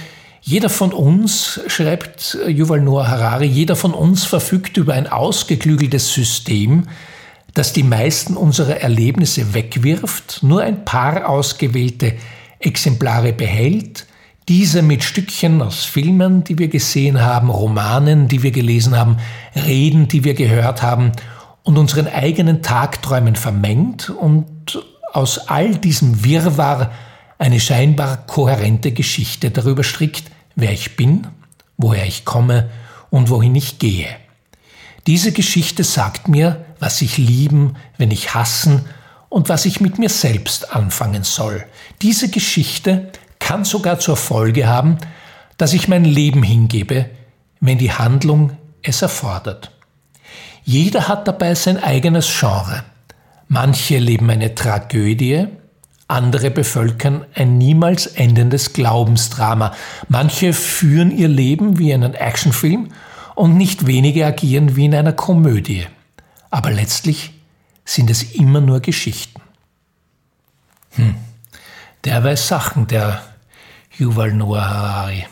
Jeder 0.41 0.71
von 0.71 0.93
uns, 0.93 1.61
schreibt 1.67 2.39
Yuval 2.47 2.81
Noah 2.81 3.09
Harari, 3.09 3.47
jeder 3.47 3.77
von 3.77 3.93
uns 3.93 4.25
verfügt 4.25 4.77
über 4.77 4.95
ein 4.95 5.09
ausgeklügeltes 5.09 6.13
System, 6.15 6.87
das 7.59 7.73
die 7.73 7.83
meisten 7.83 8.37
unserer 8.37 8.83
Erlebnisse 8.83 9.53
wegwirft, 9.53 10.45
nur 10.45 10.63
ein 10.63 10.85
paar 10.85 11.29
ausgewählte 11.29 12.15
Exemplare 12.61 13.33
behält, 13.33 14.07
diese 14.47 14.81
mit 14.81 15.03
Stückchen 15.03 15.61
aus 15.61 15.85
Filmen, 15.85 16.45
die 16.45 16.57
wir 16.57 16.69
gesehen 16.69 17.21
haben, 17.21 17.51
Romanen, 17.51 18.29
die 18.29 18.45
wir 18.45 18.53
gelesen 18.53 18.97
haben, 18.97 19.17
Reden, 19.57 20.07
die 20.07 20.23
wir 20.23 20.35
gehört 20.35 20.83
haben 20.83 21.11
und 21.65 21.79
unseren 21.79 22.07
eigenen 22.07 22.63
Tagträumen 22.63 23.35
vermengt 23.35 24.09
und 24.09 24.47
aus 25.13 25.49
all 25.49 25.75
diesem 25.75 26.25
Wirrwarr 26.25 26.93
eine 27.39 27.59
scheinbar 27.59 28.19
kohärente 28.29 28.93
Geschichte 28.93 29.51
darüber 29.51 29.83
strickt, 29.83 30.31
wer 30.55 30.71
ich 30.71 30.95
bin, 30.95 31.27
woher 31.77 32.07
ich 32.07 32.25
komme 32.25 32.71
und 33.11 33.31
wohin 33.31 33.57
ich 33.57 33.81
gehe. 33.81 34.07
Diese 35.09 35.33
Geschichte 35.33 35.83
sagt 35.83 36.29
mir, 36.29 36.65
was 36.81 37.03
ich 37.03 37.19
lieben, 37.19 37.77
wenn 37.97 38.11
ich 38.11 38.35
hassen 38.35 38.87
und 39.29 39.49
was 39.49 39.67
ich 39.67 39.81
mit 39.81 39.99
mir 39.99 40.09
selbst 40.09 40.75
anfangen 40.75 41.25
soll. 41.25 41.65
Diese 42.03 42.29
Geschichte 42.31 43.11
kann 43.39 43.65
sogar 43.65 43.99
zur 43.99 44.17
Folge 44.17 44.67
haben, 44.67 44.99
dass 45.57 45.73
ich 45.73 45.89
mein 45.89 46.05
Leben 46.05 46.43
hingebe, 46.43 47.11
wenn 47.61 47.79
die 47.79 47.93
Handlung 47.93 48.57
es 48.83 49.03
erfordert. 49.03 49.73
Jeder 50.65 51.09
hat 51.09 51.27
dabei 51.27 51.55
sein 51.55 51.83
eigenes 51.83 52.29
Genre. 52.39 52.85
Manche 53.49 53.99
leben 53.99 54.29
eine 54.31 54.55
Tragödie, 54.55 55.47
andere 56.07 56.51
bevölkern 56.51 57.25
ein 57.35 57.59
niemals 57.59 58.07
endendes 58.07 58.73
Glaubensdrama. 58.73 59.73
Manche 60.09 60.53
führen 60.53 61.11
ihr 61.11 61.29
Leben 61.29 61.79
wie 61.79 61.93
einen 61.93 62.15
Actionfilm 62.15 62.89
und 63.35 63.57
nicht 63.57 63.87
wenige 63.87 64.27
agieren 64.27 64.77
wie 64.77 64.87
in 64.87 64.95
einer 64.95 65.13
Komödie. 65.13 65.87
Aber 66.51 66.71
letztlich 66.71 67.33
sind 67.85 68.11
es 68.11 68.23
immer 68.35 68.61
nur 68.61 68.81
Geschichten. 68.81 69.41
Hm. 70.93 71.15
Der 72.05 72.23
weiß 72.23 72.49
Sachen, 72.49 72.87
der 72.87 73.23
Yuval 73.99 74.33
Noah 74.33 74.69
Harari. 74.69 75.27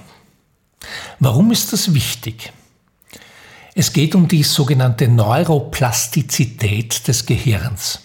Warum 1.20 1.52
ist 1.52 1.72
das 1.72 1.94
wichtig? 1.94 2.52
Es 3.74 3.92
geht 3.92 4.14
um 4.14 4.26
die 4.28 4.42
sogenannte 4.42 5.08
Neuroplastizität 5.08 7.06
des 7.08 7.26
Gehirns. 7.26 8.00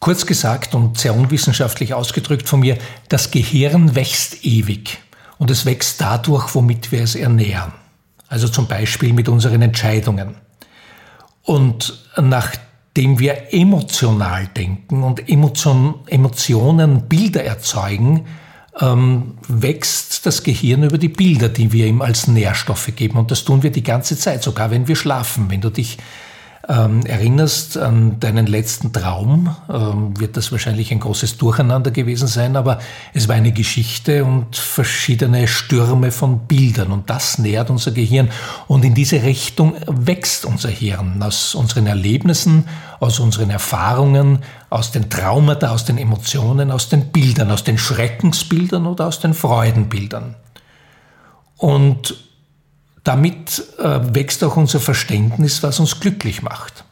Kurz 0.00 0.26
gesagt 0.26 0.74
und 0.74 0.98
sehr 0.98 1.14
unwissenschaftlich 1.14 1.92
ausgedrückt 1.92 2.48
von 2.48 2.60
mir, 2.60 2.78
das 3.08 3.30
Gehirn 3.30 3.94
wächst 3.94 4.44
ewig 4.44 4.98
und 5.38 5.50
es 5.50 5.66
wächst 5.66 6.00
dadurch, 6.00 6.54
womit 6.54 6.92
wir 6.92 7.02
es 7.02 7.14
ernähren 7.14 7.72
also 8.28 8.48
zum 8.48 8.66
Beispiel 8.66 9.12
mit 9.12 9.28
unseren 9.28 9.62
Entscheidungen. 9.62 10.36
Und 11.48 11.94
nachdem 12.18 13.18
wir 13.18 13.54
emotional 13.54 14.48
denken 14.48 15.02
und 15.02 15.30
Emotion, 15.30 15.94
Emotionen 16.06 17.08
Bilder 17.08 17.42
erzeugen, 17.42 18.26
ähm, 18.78 19.38
wächst 19.48 20.26
das 20.26 20.42
Gehirn 20.42 20.82
über 20.82 20.98
die 20.98 21.08
Bilder, 21.08 21.48
die 21.48 21.72
wir 21.72 21.86
ihm 21.86 22.02
als 22.02 22.28
Nährstoffe 22.28 22.94
geben. 22.94 23.16
Und 23.16 23.30
das 23.30 23.44
tun 23.44 23.62
wir 23.62 23.70
die 23.70 23.82
ganze 23.82 24.18
Zeit, 24.18 24.42
sogar 24.42 24.70
wenn 24.70 24.88
wir 24.88 24.94
schlafen. 24.94 25.48
Wenn 25.48 25.62
du 25.62 25.70
dich 25.70 25.96
ähm, 26.68 27.06
erinnerst 27.06 27.78
an 27.78 28.20
deinen 28.20 28.46
letzten 28.46 28.92
Traum, 28.92 29.56
ähm, 29.72 30.20
wird 30.20 30.36
das 30.36 30.52
wahrscheinlich 30.52 30.92
ein 30.92 31.00
großes 31.00 31.38
Durcheinander 31.38 31.90
gewesen 31.90 32.28
sein, 32.28 32.56
aber 32.56 32.78
es 33.14 33.26
war 33.26 33.36
eine 33.36 33.52
Geschichte 33.52 34.24
und 34.24 34.54
verschiedene 34.54 35.48
Stürme 35.48 36.12
von 36.12 36.40
Bildern 36.40 36.92
und 36.92 37.08
das 37.08 37.38
nährt 37.38 37.70
unser 37.70 37.92
Gehirn 37.92 38.28
und 38.66 38.84
in 38.84 38.94
diese 38.94 39.22
Richtung 39.22 39.76
wächst 39.86 40.44
unser 40.44 40.68
Hirn 40.68 41.22
aus 41.22 41.54
unseren 41.54 41.86
Erlebnissen, 41.86 42.68
aus 43.00 43.18
unseren 43.18 43.48
Erfahrungen, 43.48 44.40
aus 44.68 44.90
den 44.90 45.08
Traumata, 45.08 45.70
aus 45.70 45.86
den 45.86 45.96
Emotionen, 45.96 46.70
aus 46.70 46.90
den 46.90 47.06
Bildern, 47.06 47.50
aus 47.50 47.64
den 47.64 47.78
Schreckensbildern 47.78 48.84
oder 48.86 49.06
aus 49.06 49.20
den 49.20 49.32
Freudenbildern. 49.32 50.34
Und 51.56 52.27
damit 53.08 53.64
äh, 53.78 54.00
wächst 54.14 54.44
auch 54.44 54.58
unser 54.58 54.80
Verständnis, 54.80 55.62
was 55.62 55.80
uns 55.80 55.98
glücklich 55.98 56.42
macht. 56.42 56.84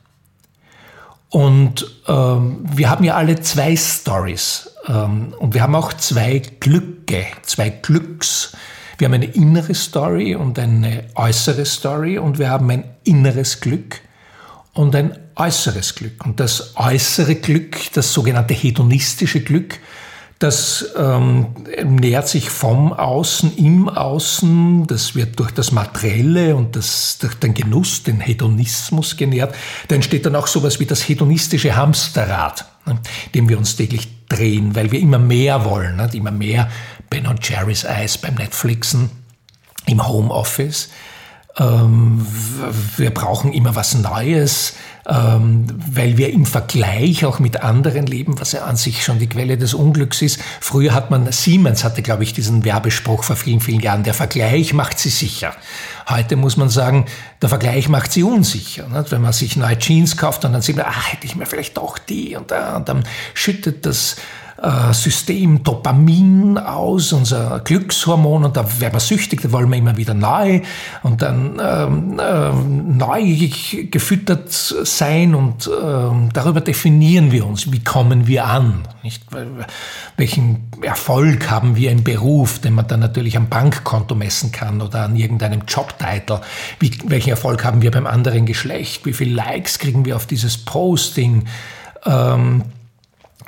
Und 1.28 1.87
ähm, 2.08 2.64
wir 2.73 2.88
haben 2.88 3.04
ja 3.04 3.16
alle 3.16 3.38
zwei 3.40 3.76
Stories 3.76 4.70
ähm, 4.88 5.35
und 5.38 5.52
wir 5.52 5.62
haben 5.62 5.75
auch 5.75 5.92
zwei 5.92 6.40
Glücke, 6.58 7.26
zwei 7.42 7.68
Glücks. 7.68 8.56
Wir 8.96 9.08
haben 9.08 9.14
eine 9.14 9.26
innere 9.26 9.75
Story 9.75 10.35
und 10.35 10.58
eine 10.58 11.04
äußere 11.16 11.66
Story 11.66 12.16
und 12.16 12.38
wir 12.38 12.49
haben 12.49 12.70
ein 12.70 12.85
inneres 13.04 13.61
Glück 13.61 14.00
und 14.73 14.96
ein 14.96 15.18
äußeres 15.35 15.96
Glück. 15.96 16.25
Und 16.25 16.40
das 16.40 16.76
äußere 16.76 17.35
Glück, 17.35 17.92
das 17.92 18.14
sogenannte 18.14 18.54
hedonistische 18.54 19.42
Glück, 19.42 19.80
das 20.38 20.93
ähm, 20.97 21.47
nähert 21.85 22.28
sich 22.28 22.50
vom 22.50 22.93
Außen 22.93 23.57
im 23.57 23.88
Außen, 23.88 24.87
das 24.87 25.14
wird 25.14 25.38
durch 25.38 25.50
das 25.50 25.73
Materielle 25.73 26.55
und 26.55 26.76
das, 26.76 27.16
durch 27.19 27.35
den 27.37 27.55
Genuss, 27.55 28.02
den 28.02 28.21
Hedonismus 28.21 29.16
genährt. 29.16 29.55
Da 29.88 29.95
entsteht 29.95 30.26
dann 30.26 30.37
auch 30.37 30.47
sowas 30.47 30.78
wie 30.78 30.87
das 30.87 31.09
hedonistische 31.09 31.75
Hamsterrad, 31.75 32.66
ne, 32.85 32.99
dem 33.35 33.49
wir 33.49 33.57
uns 33.57 33.76
täglich 33.76 34.09
drehen, 34.28 34.75
weil 34.75 34.93
wir 34.93 35.00
immer 35.00 35.19
mehr 35.19 35.64
wollen, 35.64 35.97
ne, 35.97 36.11
immer 36.12 36.33
mehr 36.33 36.71
Ben 37.09 37.26
und 37.26 37.49
Jerry's 37.49 37.87
Eis 37.87 38.19
beim 38.19 38.35
Netflixen, 38.35 39.11
im 39.87 40.07
Homeoffice. 40.07 40.90
Ähm, 41.58 42.26
wir 42.96 43.10
brauchen 43.10 43.52
immer 43.52 43.75
was 43.75 43.94
Neues, 43.94 44.75
ähm, 45.08 45.66
weil 45.90 46.18
wir 46.18 46.30
im 46.30 46.44
Vergleich 46.44 47.25
auch 47.25 47.38
mit 47.38 47.62
anderen 47.62 48.06
leben, 48.06 48.38
was 48.38 48.52
ja 48.52 48.64
an 48.64 48.76
sich 48.76 49.02
schon 49.02 49.18
die 49.18 49.28
Quelle 49.28 49.56
des 49.56 49.72
Unglücks 49.72 50.20
ist. 50.20 50.38
Früher 50.60 50.92
hat 50.92 51.10
man, 51.10 51.32
Siemens 51.32 51.82
hatte, 51.82 52.02
glaube 52.02 52.25
ich, 52.25 52.34
diesen 52.34 52.64
Werbespruch 52.64 53.25
vor 53.25 53.36
vielen, 53.36 53.60
vielen 53.60 53.80
Jahren, 53.80 54.02
der 54.02 54.12
Vergleich 54.12 54.75
macht 54.75 54.98
sie 54.98 55.08
sicher. 55.08 55.54
Heute 56.08 56.36
muss 56.36 56.58
man 56.58 56.68
sagen, 56.68 57.06
der 57.40 57.48
Vergleich 57.48 57.88
macht 57.88 58.12
sie 58.12 58.22
unsicher. 58.22 58.88
Nicht? 58.88 59.10
Wenn 59.10 59.22
man 59.22 59.32
sich 59.32 59.56
neue 59.56 59.78
Jeans 59.78 60.18
kauft 60.18 60.44
und 60.44 60.52
dann 60.52 60.62
sieht 60.62 60.76
man, 60.76 60.86
ah, 60.86 61.06
hätte 61.06 61.25
ich 61.26 61.36
mir 61.36 61.46
vielleicht 61.46 61.78
doch 61.78 61.98
die 61.98 62.36
und, 62.36 62.50
da, 62.50 62.76
und 62.76 62.88
dann 62.88 63.04
schüttet 63.32 63.86
das 63.86 64.16
System 64.92 65.62
Dopamin 65.62 66.56
aus, 66.56 67.12
unser 67.12 67.60
Glückshormon, 67.60 68.44
und 68.44 68.56
da 68.56 68.80
werden 68.80 68.94
wir 68.94 69.00
süchtig, 69.00 69.42
da 69.42 69.52
wollen 69.52 69.68
wir 69.70 69.76
immer 69.76 69.96
wieder 69.96 70.14
neu. 70.14 70.62
Und 71.02 71.20
dann 71.22 71.60
ähm, 71.62 72.20
ähm, 72.20 72.96
neu 72.96 73.22
gefüttert 73.90 74.50
sein 74.50 75.34
und 75.34 75.68
ähm, 75.82 76.30
darüber 76.32 76.60
definieren 76.60 77.32
wir 77.32 77.46
uns, 77.46 77.70
wie 77.70 77.84
kommen 77.84 78.26
wir 78.26 78.46
an, 78.46 78.82
nicht? 79.02 79.25
welchen 80.16 80.70
Erfolg 80.82 81.50
haben 81.50 81.76
wir 81.76 81.90
im 81.90 82.02
Beruf, 82.02 82.58
den 82.58 82.75
man 82.75 82.86
dann 82.88 83.00
natürlich 83.00 83.36
am 83.36 83.48
Bankkonto 83.48 84.14
messen 84.14 84.52
kann 84.52 84.80
oder 84.80 85.02
an 85.02 85.16
irgendeinem 85.16 85.62
Jobtitel, 85.68 86.40
welchen 86.80 87.30
Erfolg 87.30 87.64
haben 87.64 87.82
wir 87.82 87.90
beim 87.90 88.06
anderen 88.06 88.46
Geschlecht, 88.46 89.04
wie 89.04 89.12
viele 89.12 89.34
Likes 89.34 89.78
kriegen 89.78 90.04
wir 90.04 90.16
auf 90.16 90.26
dieses 90.26 90.56
Posting, 90.56 91.44
ähm, 92.04 92.62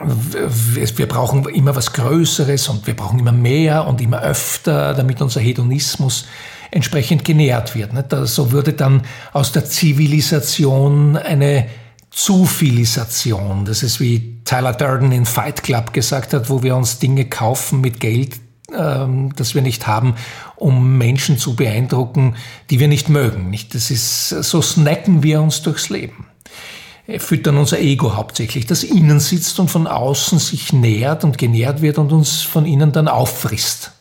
wir 0.00 1.08
brauchen 1.08 1.48
immer 1.48 1.74
was 1.74 1.92
Größeres 1.92 2.68
und 2.68 2.86
wir 2.86 2.94
brauchen 2.94 3.18
immer 3.18 3.32
mehr 3.32 3.86
und 3.86 4.00
immer 4.00 4.20
öfter, 4.20 4.94
damit 4.94 5.20
unser 5.20 5.40
Hedonismus 5.40 6.26
entsprechend 6.70 7.24
genährt 7.24 7.74
wird. 7.74 7.90
So 8.28 8.52
würde 8.52 8.74
dann 8.74 9.02
aus 9.32 9.52
der 9.52 9.64
Zivilisation 9.64 11.16
eine 11.16 11.66
Zufilisation. 12.10 13.64
Das 13.64 13.82
ist 13.82 14.00
wie 14.00 14.40
Tyler 14.44 14.72
Durden 14.72 15.12
in 15.12 15.26
Fight 15.26 15.62
Club 15.62 15.92
gesagt 15.92 16.32
hat, 16.32 16.48
wo 16.48 16.62
wir 16.62 16.76
uns 16.76 16.98
Dinge 16.98 17.26
kaufen 17.26 17.80
mit 17.80 18.00
Geld, 18.00 18.36
ähm, 18.74 19.34
das 19.36 19.54
wir 19.54 19.62
nicht 19.62 19.86
haben, 19.86 20.14
um 20.56 20.96
Menschen 20.96 21.38
zu 21.38 21.54
beeindrucken, 21.54 22.36
die 22.70 22.80
wir 22.80 22.88
nicht 22.88 23.08
mögen. 23.08 23.54
Das 23.72 23.90
ist, 23.90 24.28
so 24.28 24.62
snacken 24.62 25.22
wir 25.22 25.42
uns 25.42 25.62
durchs 25.62 25.90
Leben. 25.90 26.27
Füttern 27.16 27.56
unser 27.56 27.78
Ego 27.78 28.16
hauptsächlich, 28.16 28.66
das 28.66 28.84
innen 28.84 29.18
sitzt 29.18 29.58
und 29.58 29.70
von 29.70 29.86
außen 29.86 30.38
sich 30.38 30.72
nährt 30.72 31.24
und 31.24 31.38
genährt 31.38 31.80
wird 31.80 31.98
und 31.98 32.12
uns 32.12 32.42
von 32.42 32.66
innen 32.66 32.92
dann 32.92 33.08
auffrisst. 33.08 33.92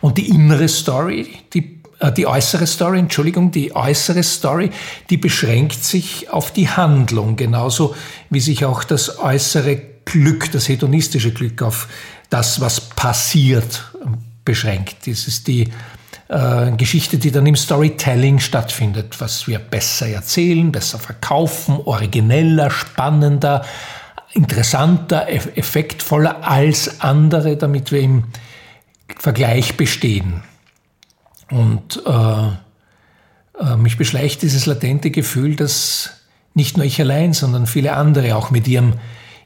Und 0.00 0.18
die 0.18 0.28
innere 0.28 0.68
Story, 0.68 1.28
die 1.54 1.80
äh, 1.98 2.12
die 2.12 2.26
äußere 2.26 2.66
Story, 2.66 2.98
Entschuldigung, 2.98 3.50
die 3.50 3.74
äußere 3.74 4.22
Story, 4.22 4.70
die 5.10 5.16
beschränkt 5.16 5.84
sich 5.84 6.30
auf 6.30 6.52
die 6.52 6.68
Handlung, 6.68 7.36
genauso 7.36 7.94
wie 8.30 8.40
sich 8.40 8.64
auch 8.64 8.84
das 8.84 9.18
äußere 9.18 9.80
Glück, 10.04 10.52
das 10.52 10.68
hedonistische 10.68 11.32
Glück 11.32 11.62
auf 11.62 11.88
das, 12.30 12.60
was 12.60 12.80
passiert, 12.80 13.84
beschränkt. 14.44 15.06
Das 15.06 15.26
ist 15.26 15.46
die 15.48 15.70
äh, 16.28 16.72
Geschichte, 16.72 17.18
die 17.18 17.30
dann 17.30 17.46
im 17.46 17.56
Storytelling 17.56 18.38
stattfindet, 18.38 19.20
was 19.20 19.46
wir 19.46 19.58
besser 19.58 20.08
erzählen, 20.08 20.72
besser 20.72 20.98
verkaufen, 20.98 21.78
origineller, 21.84 22.70
spannender, 22.70 23.64
interessanter, 24.32 25.28
effektvoller 25.28 26.46
als 26.48 27.00
andere, 27.00 27.56
damit 27.56 27.92
wir 27.92 28.00
im 28.00 28.24
Vergleich 29.18 29.76
bestehen. 29.76 30.42
Und 31.50 32.02
äh, 32.06 32.46
äh, 33.60 33.76
mich 33.76 33.96
beschleicht 33.96 34.42
dieses 34.42 34.66
latente 34.66 35.10
Gefühl, 35.10 35.56
dass 35.56 36.10
nicht 36.54 36.76
nur 36.76 36.86
ich 36.86 37.00
allein, 37.00 37.32
sondern 37.32 37.66
viele 37.66 37.94
andere 37.94 38.34
auch 38.36 38.50
mit 38.50 38.66
ihrem 38.66 38.94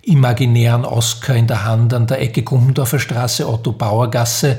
imaginären 0.03 0.85
Oscar 0.85 1.35
in 1.35 1.47
der 1.47 1.65
Hand 1.65 1.93
an 1.93 2.07
der 2.07 2.21
Ecke 2.21 2.43
Gummendorfer 2.43 2.99
Straße, 2.99 3.49
Otto 3.49 3.73
Bauer 3.73 4.11
Gasse 4.11 4.59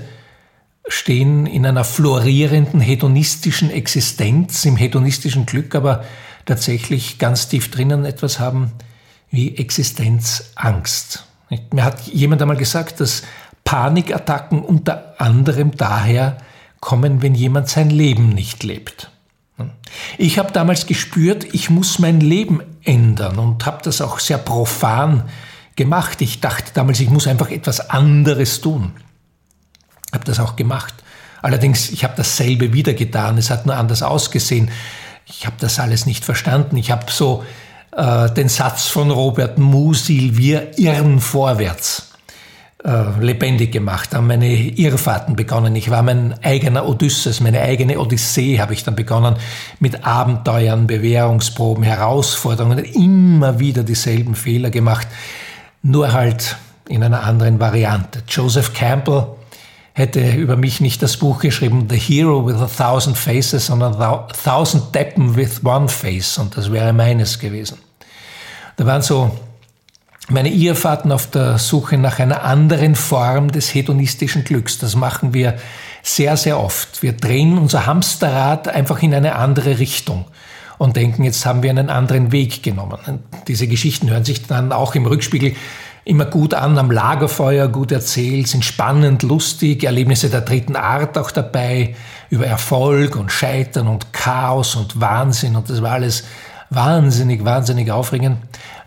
stehen 0.88 1.46
in 1.46 1.66
einer 1.66 1.84
florierenden 1.84 2.80
hedonistischen 2.80 3.70
Existenz, 3.70 4.66
im 4.66 4.76
hedonistischen 4.76 5.46
Glück, 5.46 5.76
aber 5.76 6.04
tatsächlich 6.46 7.20
ganz 7.20 7.48
tief 7.48 7.70
drinnen 7.70 8.06
etwas 8.06 8.40
haben 8.40 8.72
wie 9.30 9.58
Existenzangst. 9.58 11.26
Mir 11.72 11.84
hat 11.84 12.02
jemand 12.08 12.42
einmal 12.42 12.58
gesagt, 12.58 13.00
dass 13.00 13.24
Panikattacken 13.64 14.64
unter 14.64 15.20
anderem 15.20 15.78
daher 15.78 16.38
kommen, 16.80 17.22
wenn 17.22 17.36
jemand 17.36 17.70
sein 17.70 17.90
Leben 17.90 18.30
nicht 18.30 18.64
lebt. 18.64 19.12
Ich 20.18 20.40
habe 20.40 20.52
damals 20.52 20.86
gespürt, 20.86 21.46
ich 21.54 21.70
muss 21.70 22.00
mein 22.00 22.22
Leben 22.22 22.62
ändern 22.84 23.38
und 23.38 23.66
habe 23.66 23.80
das 23.84 24.02
auch 24.02 24.20
sehr 24.20 24.38
profan 24.38 25.30
gemacht. 25.76 26.22
Ich 26.22 26.40
dachte 26.40 26.72
damals, 26.74 27.00
ich 27.00 27.10
muss 27.10 27.28
einfach 27.28 27.52
etwas 27.52 27.90
anderes 27.90 28.62
tun. 28.62 28.94
Habe 30.12 30.26
das 30.26 30.40
auch 30.40 30.56
gemacht. 30.56 30.94
Allerdings, 31.42 31.90
ich 31.90 32.04
habe 32.04 32.14
dasselbe 32.18 32.74
wieder 32.74 32.94
getan. 32.94 33.38
Es 33.38 33.50
hat 33.50 33.66
nur 33.66 33.76
anders 33.76 34.04
ausgesehen. 34.04 34.70
Ich 35.26 35.46
habe 35.46 35.56
das 35.60 35.80
alles 35.80 36.06
nicht 36.06 36.26
verstanden. 36.26 36.78
Ich 36.78 36.92
habe 36.92 37.06
so 37.10 37.44
äh, 37.92 38.30
den 38.32 38.50
Satz 38.50 38.88
von 38.88 39.12
Robert 39.12 39.58
Musil, 39.58 40.38
wir 40.38 40.78
irren 40.78 41.20
vorwärts 41.20 42.10
äh, 42.84 43.20
lebendig 43.20 43.72
gemacht, 43.72 44.16
haben 44.16 44.28
meine 44.28 44.48
Irrfahrten 44.48 45.36
begonnen. 45.36 45.76
Ich 45.76 45.90
war 45.90 46.02
mein 46.02 46.36
eigener 46.44 46.88
Odysseus, 46.88 47.42
meine 47.42 47.62
eigene 47.62 48.00
Odyssee 48.00 48.60
habe 48.60 48.74
ich 48.74 48.84
dann 48.84 48.96
begonnen 48.96 49.36
mit 49.80 50.06
Abenteuern, 50.06 50.88
Bewährungsproben, 50.88 51.84
Herausforderungen, 51.84 52.80
immer 52.80 53.60
wieder 53.60 53.84
dieselben 53.84 54.36
Fehler 54.36 54.70
gemacht, 54.70 55.08
nur 55.82 56.14
halt 56.14 56.58
in 56.88 57.04
einer 57.04 57.24
anderen 57.24 57.60
Variante. 57.60 58.24
Joseph 58.28 58.74
Campbell 58.74 59.28
hätte 60.00 60.32
über 60.32 60.56
mich 60.56 60.80
nicht 60.82 61.04
das 61.04 61.18
Buch 61.18 61.40
geschrieben, 61.40 61.88
The 61.90 61.98
Hero 61.98 62.48
with 62.48 62.56
a 62.56 62.68
Thousand 62.68 63.18
Faces, 63.18 63.68
sondern 63.68 63.94
Thousand 64.44 64.96
Deppen 64.96 65.36
with 65.36 65.64
One 65.64 65.90
Face 65.90 66.38
und 66.38 66.56
das 66.58 66.72
wäre 66.72 66.94
meines 66.94 67.38
gewesen. 67.38 67.78
Da 68.78 68.86
waren 68.86 69.02
so 69.02 69.38
meine 70.30 70.50
Irrfahrten 70.50 71.12
auf 71.12 71.30
der 71.30 71.58
Suche 71.58 71.98
nach 71.98 72.20
einer 72.20 72.44
anderen 72.44 72.96
Form 72.96 73.52
des 73.52 73.74
hedonistischen 73.74 74.46
Glücks. 74.46 74.78
Das 74.78 74.96
machen 74.96 75.34
wir 75.34 75.58
sehr, 76.02 76.38
sehr 76.38 76.60
oft. 76.60 77.04
Wir 77.04 77.14
drehen 77.14 77.58
unser 77.58 77.86
Hamsterrad 77.86 78.70
einfach 78.70 79.02
in 79.02 79.14
eine 79.14 79.36
andere 79.36 79.80
Richtung 79.80 80.26
und 80.78 80.96
denken, 80.96 81.26
jetzt 81.26 81.46
haben 81.46 81.62
wir 81.62 81.72
einen 81.72 81.90
anderen 81.90 82.32
Weg 82.32 82.64
genommen. 82.64 83.20
Diese 83.48 83.68
Geschichten 83.68 84.10
hören 84.10 84.24
sich 84.24 84.48
dann 84.48 84.72
auch 84.72 84.96
im 84.96 85.06
Rückspiegel 85.06 85.56
immer 86.10 86.26
gut 86.26 86.56
an, 86.56 86.78
am 86.80 86.90
Lagerfeuer 86.90 87.68
gut 87.68 87.92
erzählt, 87.92 88.48
sind 88.48 88.66
spannend, 88.66 89.22
lustig, 89.22 89.84
Erlebnisse 89.84 90.30
der 90.30 90.42
dritten 90.42 90.76
Art 90.76 91.18
auch 91.20 91.30
dabei, 91.30 91.96
über 92.32 92.48
Erfolg 92.48 93.16
und 93.16 93.32
Scheitern 93.32 93.88
und 93.88 94.12
Chaos 94.12 94.76
und 94.76 95.00
Wahnsinn 95.00 95.56
und 95.56 95.70
das 95.70 95.84
war 95.84 95.92
alles 95.92 96.24
wahnsinnig, 96.72 97.46
wahnsinnig 97.46 97.92
aufregend. 97.92 98.38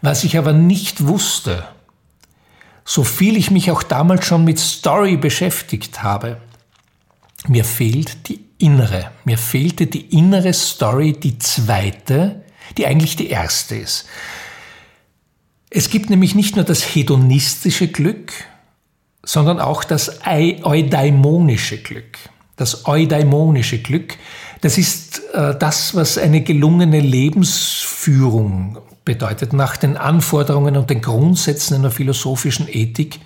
Was 0.01 0.25
ich 0.25 0.37
aber 0.37 0.53
nicht 0.53 1.07
wusste, 1.07 1.63
so 2.85 3.05
viel 3.05 3.37
ich 3.37 3.53
mich 3.53 3.71
auch 3.71 3.85
damals 3.85 4.27
schon 4.27 4.43
mit 4.43 4.59
Story 4.59 5.17
beschäftigt 5.17 6.03
habe, 6.03 6.39
mir 7.47 7.65
fehlt 7.65 8.29
die 8.29 8.45
innere, 8.59 9.13
mir 9.25 9.39
fehlte 9.39 9.87
die 9.87 10.17
innere 10.17 10.53
Story, 10.53 11.13
die 11.13 11.39
zweite, 11.39 12.43
die 12.77 12.87
eigentlich 12.87 13.15
die 13.15 13.31
erste 13.31 13.77
ist. 13.77 14.07
Es 15.75 15.89
gibt 15.89 16.11
nämlich 16.11 16.35
nicht 16.35 16.55
nur 16.57 16.67
das 16.67 16.83
hedonistische 16.83 17.89
Glück, 17.89 18.33
sondern 19.23 19.59
auch 19.59 19.85
das 19.85 20.21
eudaimonische 20.27 21.79
Glück. 21.79 22.19
Das 22.57 22.87
eudaimonische 22.87 23.79
Glück, 23.79 24.19
das 24.61 24.77
ist 24.77 25.23
äh, 25.33 25.57
das, 25.59 25.95
was 25.95 26.19
eine 26.19 26.43
gelungene 26.43 27.01
Lebensführung 27.01 28.79
bedeutet 29.07 29.55
nach 29.55 29.79
den 29.79 29.97
Anforderungen 29.97 30.77
und 30.77 30.91
den 30.91 31.01
Grundsätzen 31.01 31.77
einer 31.77 31.91
philosophischen 31.91 32.69
Ethik 32.69 33.21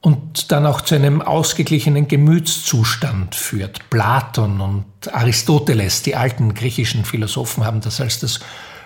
und 0.00 0.52
dann 0.52 0.66
auch 0.66 0.82
zu 0.82 0.94
einem 0.94 1.20
ausgeglichenen 1.20 2.06
Gemütszustand 2.06 3.34
führt. 3.34 3.90
Platon 3.90 4.60
und 4.60 5.12
Aristoteles, 5.12 6.02
die 6.02 6.14
alten 6.14 6.54
griechischen 6.54 7.04
Philosophen, 7.04 7.64
haben 7.64 7.80
das 7.80 8.00
als 8.00 8.20
das 8.20 8.38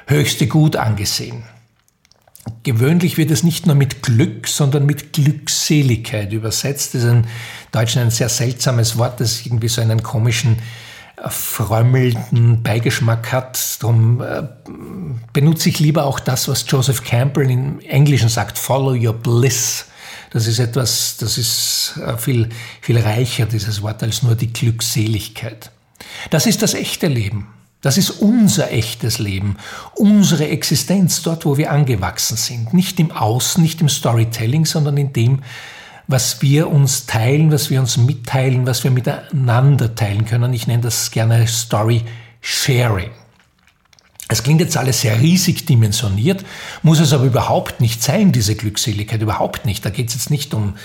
höchste 0.07 0.47
Gut 0.47 0.77
angesehen. 0.77 1.45
Gewöhnlich 2.63 3.17
wird 3.17 3.31
es 3.31 3.43
nicht 3.43 3.67
nur 3.67 3.75
mit 3.75 4.03
Glück, 4.03 4.49
sondern 4.49 4.87
mit 4.87 5.13
Glückseligkeit 5.13 6.33
übersetzt. 6.33 6.95
Das 6.95 7.03
ist 7.03 7.11
im 7.11 7.25
Deutschen 7.73 8.03
ein 8.03 8.11
sehr 8.11 8.29
seltsames 8.29 8.99
Wort, 8.99 9.21
das 9.21 9.45
irgendwie 9.47 9.69
so 9.69 9.81
einen 9.81 10.03
komischen 10.03 10.59
frömmelnden 11.29 12.63
Beigeschmack 12.63 13.33
hat. 13.33 13.83
Darum 13.83 14.21
äh, 14.21 14.43
benutze 15.33 15.69
ich 15.69 15.79
lieber 15.79 16.05
auch 16.05 16.21
das, 16.21 16.49
was 16.49 16.65
Joseph 16.69 17.05
Campbell 17.05 17.51
im 17.51 17.81
Englischen 17.81 18.29
sagt, 18.29 18.59
follow 18.59 18.95
your 18.95 19.15
bliss. 19.15 19.87
Das 20.31 20.47
ist 20.47 20.59
etwas, 20.59 21.17
das 21.19 21.39
ist 21.39 21.99
äh, 22.05 22.17
viel, 22.19 22.49
viel 22.81 22.99
reicher, 22.99 23.47
dieses 23.47 23.83
Wort, 23.83 24.03
als 24.03 24.23
nur 24.23 24.35
die 24.35 24.53
Glückseligkeit. 24.53 25.71
Das 26.31 26.47
ist 26.47 26.63
das 26.63 26.75
echte 26.75 27.07
Leben. 27.07 27.47
Das 27.85 27.99
ist 27.99 28.09
unser 28.09 28.73
echtes 28.73 29.19
Leben, 29.19 29.59
unsere 29.95 30.49
Existenz, 30.49 31.21
dort, 31.21 31.45
wo 31.45 31.59
wir 31.59 31.71
angewachsen 31.71 32.39
sind. 32.39 32.73
Nicht 32.73 32.99
im 32.99 33.13
Außen, 33.13 33.63
nicht 33.63 33.83
im 33.83 33.91
Storytelling, 33.91 34.65
sondern 34.65 34.97
in 34.97 35.13
dem, 35.13 35.43
was 36.07 36.41
wir 36.41 36.71
uns 36.71 37.05
teilen, 37.05 37.53
was 37.53 37.69
wir 37.69 37.81
uns 37.81 37.99
mitteilen, 37.99 38.67
was 38.67 38.85
wir 38.85 38.91
miteinander 38.91 39.95
teilen 39.95 40.25
können. 40.25 40.55
Ich 40.55 40.67
nenne 40.67 40.83
das 40.83 41.11
gerne 41.11 41.47
Story 41.47 42.05
Sharing. 42.41 43.11
Es 44.29 44.43
klingt 44.43 44.63
jetzt 44.63 44.79
alles 44.79 45.03
sehr 45.03 45.21
riesig 45.21 45.67
dimensioniert, 45.67 46.43
muss 46.83 47.01
es 47.01 47.13
aber 47.13 47.25
überhaupt 47.25 47.83
nicht 47.83 48.03
sein, 48.03 48.33
diese 48.33 48.55
Glückseligkeit, 48.55 49.21
überhaupt 49.21 49.67
nicht. 49.67 49.85
Da 49.85 49.91
geht 49.91 50.09
es 50.09 50.15
jetzt 50.15 50.31
nicht 50.31 50.55
um 50.55 50.77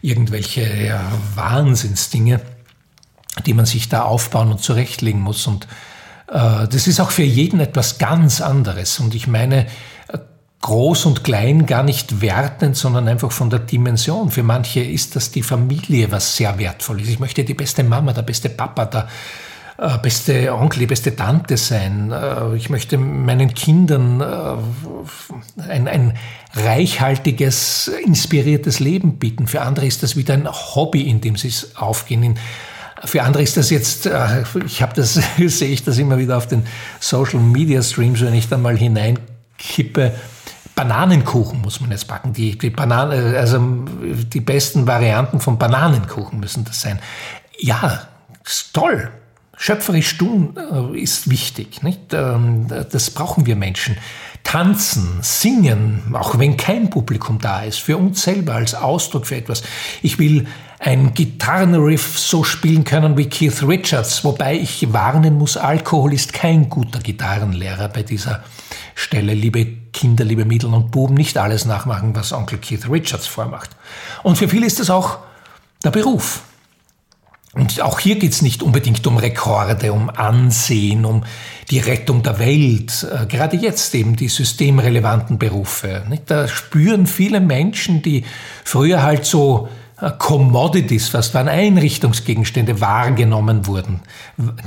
irgendwelche 0.00 0.86
ja, 0.86 1.12
Wahnsinnsdinge, 1.34 2.40
die 3.44 3.52
man 3.52 3.66
sich 3.66 3.90
da 3.90 4.04
aufbauen 4.04 4.50
und 4.50 4.62
zurechtlegen 4.62 5.20
muss. 5.20 5.46
Und 5.46 5.66
das 6.28 6.86
ist 6.88 7.00
auch 7.00 7.12
für 7.12 7.22
jeden 7.22 7.60
etwas 7.60 7.98
ganz 7.98 8.40
anderes. 8.40 8.98
Und 8.98 9.14
ich 9.14 9.28
meine, 9.28 9.66
groß 10.60 11.06
und 11.06 11.22
klein 11.22 11.66
gar 11.66 11.82
nicht 11.82 12.20
wertend, 12.20 12.76
sondern 12.76 13.06
einfach 13.06 13.30
von 13.30 13.50
der 13.50 13.60
Dimension. 13.60 14.30
Für 14.30 14.42
manche 14.42 14.80
ist 14.80 15.14
das 15.14 15.30
die 15.30 15.42
Familie, 15.42 16.10
was 16.10 16.36
sehr 16.36 16.58
wertvoll 16.58 17.00
ist. 17.00 17.08
Ich 17.08 17.20
möchte 17.20 17.44
die 17.44 17.54
beste 17.54 17.84
Mama, 17.84 18.12
der 18.12 18.22
beste 18.22 18.48
Papa, 18.48 18.86
der 18.86 19.08
äh, 19.78 19.98
beste 19.98 20.54
Onkel, 20.54 20.80
die 20.80 20.86
beste 20.86 21.14
Tante 21.14 21.56
sein. 21.56 22.10
Äh, 22.10 22.56
ich 22.56 22.70
möchte 22.70 22.96
meinen 22.98 23.52
Kindern 23.54 24.20
äh, 24.20 25.62
ein, 25.62 25.86
ein 25.86 26.14
reichhaltiges, 26.54 27.88
inspiriertes 28.04 28.80
Leben 28.80 29.18
bieten. 29.18 29.46
Für 29.46 29.60
andere 29.62 29.86
ist 29.86 30.02
das 30.02 30.16
wieder 30.16 30.34
ein 30.34 30.48
Hobby, 30.48 31.02
in 31.02 31.20
dem 31.20 31.36
sie 31.36 31.52
aufgehen, 31.76 32.22
in 32.22 32.38
Für 33.04 33.22
andere 33.22 33.42
ist 33.42 33.56
das 33.56 33.70
jetzt, 33.70 34.06
äh, 34.06 34.44
ich 34.64 34.82
habe 34.82 34.94
das, 34.94 35.14
sehe 35.38 35.68
ich 35.68 35.84
das 35.84 35.98
immer 35.98 36.18
wieder 36.18 36.36
auf 36.36 36.46
den 36.46 36.66
Social 37.00 37.40
Media 37.40 37.82
Streams, 37.82 38.20
wenn 38.20 38.34
ich 38.34 38.48
da 38.48 38.58
mal 38.58 38.76
hineinkippe. 38.76 40.14
Bananenkuchen 40.74 41.62
muss 41.62 41.80
man 41.80 41.90
jetzt 41.90 42.06
backen. 42.06 42.34
Die, 42.34 42.58
die 42.58 42.68
Bananen, 42.68 43.34
also 43.34 43.58
die 43.58 44.40
besten 44.40 44.86
Varianten 44.86 45.40
von 45.40 45.58
Bananenkuchen 45.58 46.38
müssen 46.38 46.64
das 46.64 46.82
sein. 46.82 46.98
Ja, 47.58 48.08
toll. 48.74 49.10
Schöpferisch 49.56 50.18
tun 50.18 50.54
äh, 50.56 51.00
ist 51.00 51.30
wichtig. 51.30 51.82
Nicht? 51.82 52.12
Ähm, 52.12 52.66
das 52.68 53.10
brauchen 53.10 53.46
wir 53.46 53.56
Menschen. 53.56 53.96
Tanzen, 54.44 55.18
singen, 55.22 56.14
auch 56.14 56.38
wenn 56.38 56.58
kein 56.58 56.90
Publikum 56.90 57.40
da 57.40 57.62
ist, 57.62 57.80
für 57.80 57.96
uns 57.96 58.22
selber 58.22 58.54
als 58.54 58.74
Ausdruck 58.74 59.26
für 59.26 59.36
etwas. 59.36 59.62
Ich 60.02 60.18
will 60.18 60.46
ein 60.78 61.14
Gitarrenriff 61.14 62.18
so 62.18 62.44
spielen 62.44 62.84
können 62.84 63.16
wie 63.16 63.28
Keith 63.28 63.62
Richards, 63.62 64.24
wobei 64.24 64.54
ich 64.56 64.92
warnen 64.92 65.38
muss, 65.38 65.56
Alkohol 65.56 66.12
ist 66.12 66.32
kein 66.32 66.68
guter 66.68 66.98
Gitarrenlehrer 66.98 67.88
bei 67.88 68.02
dieser 68.02 68.44
Stelle. 68.94 69.34
Liebe 69.34 69.66
Kinder, 69.92 70.24
liebe 70.24 70.44
Mädchen 70.44 70.74
und 70.74 70.90
Buben, 70.90 71.14
nicht 71.14 71.38
alles 71.38 71.64
nachmachen, 71.64 72.14
was 72.14 72.32
Onkel 72.32 72.58
Keith 72.58 72.88
Richards 72.90 73.26
vormacht. 73.26 73.70
Und 74.22 74.36
für 74.36 74.48
viele 74.48 74.66
ist 74.66 74.80
es 74.80 74.90
auch 74.90 75.18
der 75.82 75.90
Beruf. 75.90 76.42
Und 77.54 77.80
auch 77.80 78.00
hier 78.00 78.18
geht 78.18 78.32
es 78.32 78.42
nicht 78.42 78.62
unbedingt 78.62 79.06
um 79.06 79.16
Rekorde, 79.16 79.90
um 79.90 80.10
Ansehen, 80.10 81.06
um 81.06 81.24
die 81.70 81.78
Rettung 81.78 82.22
der 82.22 82.38
Welt. 82.38 83.06
Äh, 83.10 83.24
gerade 83.24 83.56
jetzt 83.56 83.94
eben 83.94 84.14
die 84.14 84.28
systemrelevanten 84.28 85.38
Berufe. 85.38 86.04
Da 86.26 86.48
spüren 86.48 87.06
viele 87.06 87.40
Menschen, 87.40 88.02
die 88.02 88.24
früher 88.62 89.02
halt 89.02 89.24
so 89.24 89.70
Commodities, 90.18 91.14
was 91.14 91.32
waren 91.32 91.48
Einrichtungsgegenstände, 91.48 92.80
wahrgenommen 92.80 93.66
wurden. 93.66 94.00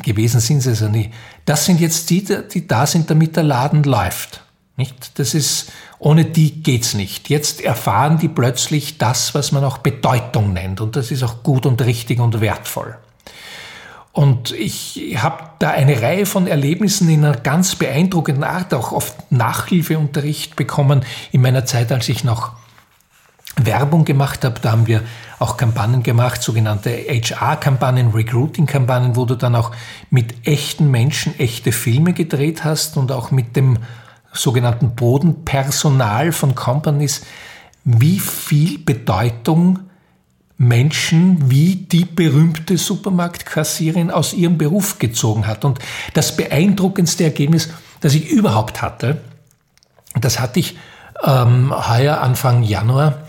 Gewesen 0.02 0.39
sind 0.39 0.62
sie 0.62 0.70
also 0.70 0.89
nie. 0.89 1.12
Das 1.46 1.65
sind 1.65 1.80
jetzt 1.80 2.10
die, 2.10 2.26
die 2.52 2.68
da 2.68 2.88
sind, 2.88 3.10
damit 3.10 3.36
der 3.36 3.44
Laden 3.44 3.84
läuft. 3.84 4.42
Nicht? 4.76 5.20
Das 5.20 5.36
ist, 5.36 5.72
ohne 6.00 6.26
die 6.26 6.63
geht's 6.63 6.96
nicht. 6.96 7.30
Jetzt 7.30 7.62
erfahren 7.62 8.18
die 8.18 8.30
plötzlich 8.30 8.98
das, 8.98 9.36
was 9.36 9.52
man 9.52 9.63
auch 9.63 9.80
Bedeutung 9.80 10.54
nennt. 10.54 10.82
Und 10.82 10.96
das 10.96 11.12
ist 11.12 11.22
auch 11.22 11.44
gut 11.44 11.65
und 11.65 11.82
richtig 11.84 12.20
und 12.20 12.42
wertvoll. 12.42 12.98
Und 14.12 14.52
ich 14.52 15.15
habe 15.18 15.44
da 15.60 15.70
eine 15.70 16.02
Reihe 16.02 16.26
von 16.26 16.48
Erlebnissen 16.48 17.08
in 17.10 17.24
einer 17.24 17.38
ganz 17.38 17.76
beeindruckenden 17.76 18.44
Art, 18.44 18.74
auch 18.74 18.92
oft 18.92 19.32
Nachhilfeunterricht 19.32 20.56
bekommen 20.56 21.06
in 21.32 21.42
meiner 21.42 21.65
Zeit, 21.65 21.92
als 21.92 22.10
ich 22.10 22.24
noch 22.24 22.54
Werbung 23.65 24.06
gemacht 24.06 24.43
habe. 24.43 24.60
Da 24.62 24.72
haben 24.72 24.88
wir 24.88 25.02
auch 25.39 25.58
Kampagnen 25.58 26.04
gemacht, 26.04 26.41
sogenannte 26.41 26.89
HR-Kampagnen, 26.89 28.12
Recruiting-Kampagnen, 28.12 29.15
wo 29.15 29.26
du 29.26 29.36
dann 29.36 29.56
auch 29.56 29.72
mit 30.10 30.48
echten 30.48 30.91
Menschen 30.91 31.38
echte 31.39 31.72
Filme 31.72 32.13
gedreht 32.13 32.63
hast 32.63 32.98
und 32.98 33.12
auch 33.12 33.32
mit 33.32 33.56
dem 33.56 33.78
sogenannten 34.32 34.95
Bodenpersonal 34.95 36.32
von 36.32 36.56
Companies, 36.56 37.22
wie 37.84 38.19
viel 38.19 38.80
Bedeutung 38.80 39.80
Menschen 40.58 41.50
wie 41.50 41.76
die 41.76 42.04
berühmte 42.04 42.78
Supermarktkassierin 42.78 44.12
aus 44.12 44.34
ihrem 44.34 44.58
Beruf 44.58 45.00
gezogen 45.00 45.48
hat. 45.48 45.63
Und 45.63 45.80
das 46.13 46.36
beeindruckendste 46.36 47.24
Ergebnis, 47.24 47.69
das 48.02 48.13
ich 48.13 48.30
überhaupt 48.30 48.82
hatte, 48.82 49.22
das 50.19 50.41
hatte 50.41 50.60
ich 50.60 50.78
ähm, 51.24 51.74
heuer 51.74 52.19
Anfang 52.19 52.63
Januar. 52.63 53.19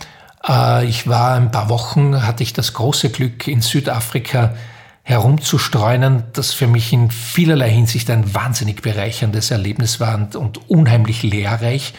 Äh, 0.46 0.86
ich 0.86 1.08
war 1.08 1.34
ein 1.34 1.50
paar 1.50 1.68
Wochen, 1.68 2.26
hatte 2.26 2.42
ich 2.42 2.52
das 2.52 2.72
große 2.72 3.10
Glück, 3.10 3.46
in 3.46 3.62
Südafrika 3.62 4.54
herumzustreunen, 5.02 6.24
das 6.34 6.52
für 6.52 6.66
mich 6.66 6.92
in 6.92 7.10
vielerlei 7.10 7.70
Hinsicht 7.70 8.10
ein 8.10 8.34
wahnsinnig 8.34 8.82
bereicherndes 8.82 9.50
Erlebnis 9.50 9.98
war 9.98 10.14
und, 10.14 10.70
unheimlich 10.70 11.22
lehrreich. 11.22 11.94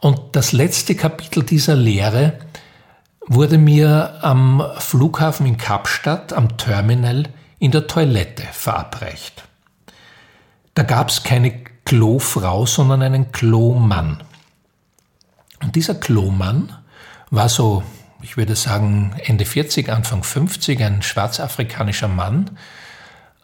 Und 0.00 0.20
das 0.32 0.52
letzte 0.52 0.94
Kapitel 0.94 1.42
dieser 1.42 1.76
Lehre 1.76 2.38
wurde 3.26 3.58
mir 3.58 4.18
am 4.22 4.64
Flughafen 4.78 5.46
in 5.46 5.56
Kapstadt, 5.56 6.32
am 6.32 6.56
Terminal, 6.56 7.28
in 7.58 7.70
der 7.70 7.86
Toilette 7.86 8.44
verabreicht. 8.52 9.44
Da 10.74 10.84
gab 10.84 11.10
es 11.10 11.22
keine 11.24 11.64
Klofrau, 11.84 12.66
sondern 12.66 13.02
einen 13.02 13.32
Klomann. 13.32 14.22
Und 15.60 15.74
dieser 15.74 15.96
Klomann 15.96 16.77
war 17.30 17.48
so 17.48 17.82
ich 18.22 18.36
würde 18.36 18.56
sagen 18.56 19.14
Ende 19.24 19.44
40, 19.44 19.90
Anfang 19.90 20.22
50, 20.22 20.82
ein 20.82 21.02
schwarzafrikanischer 21.02 22.08
Mann, 22.08 22.50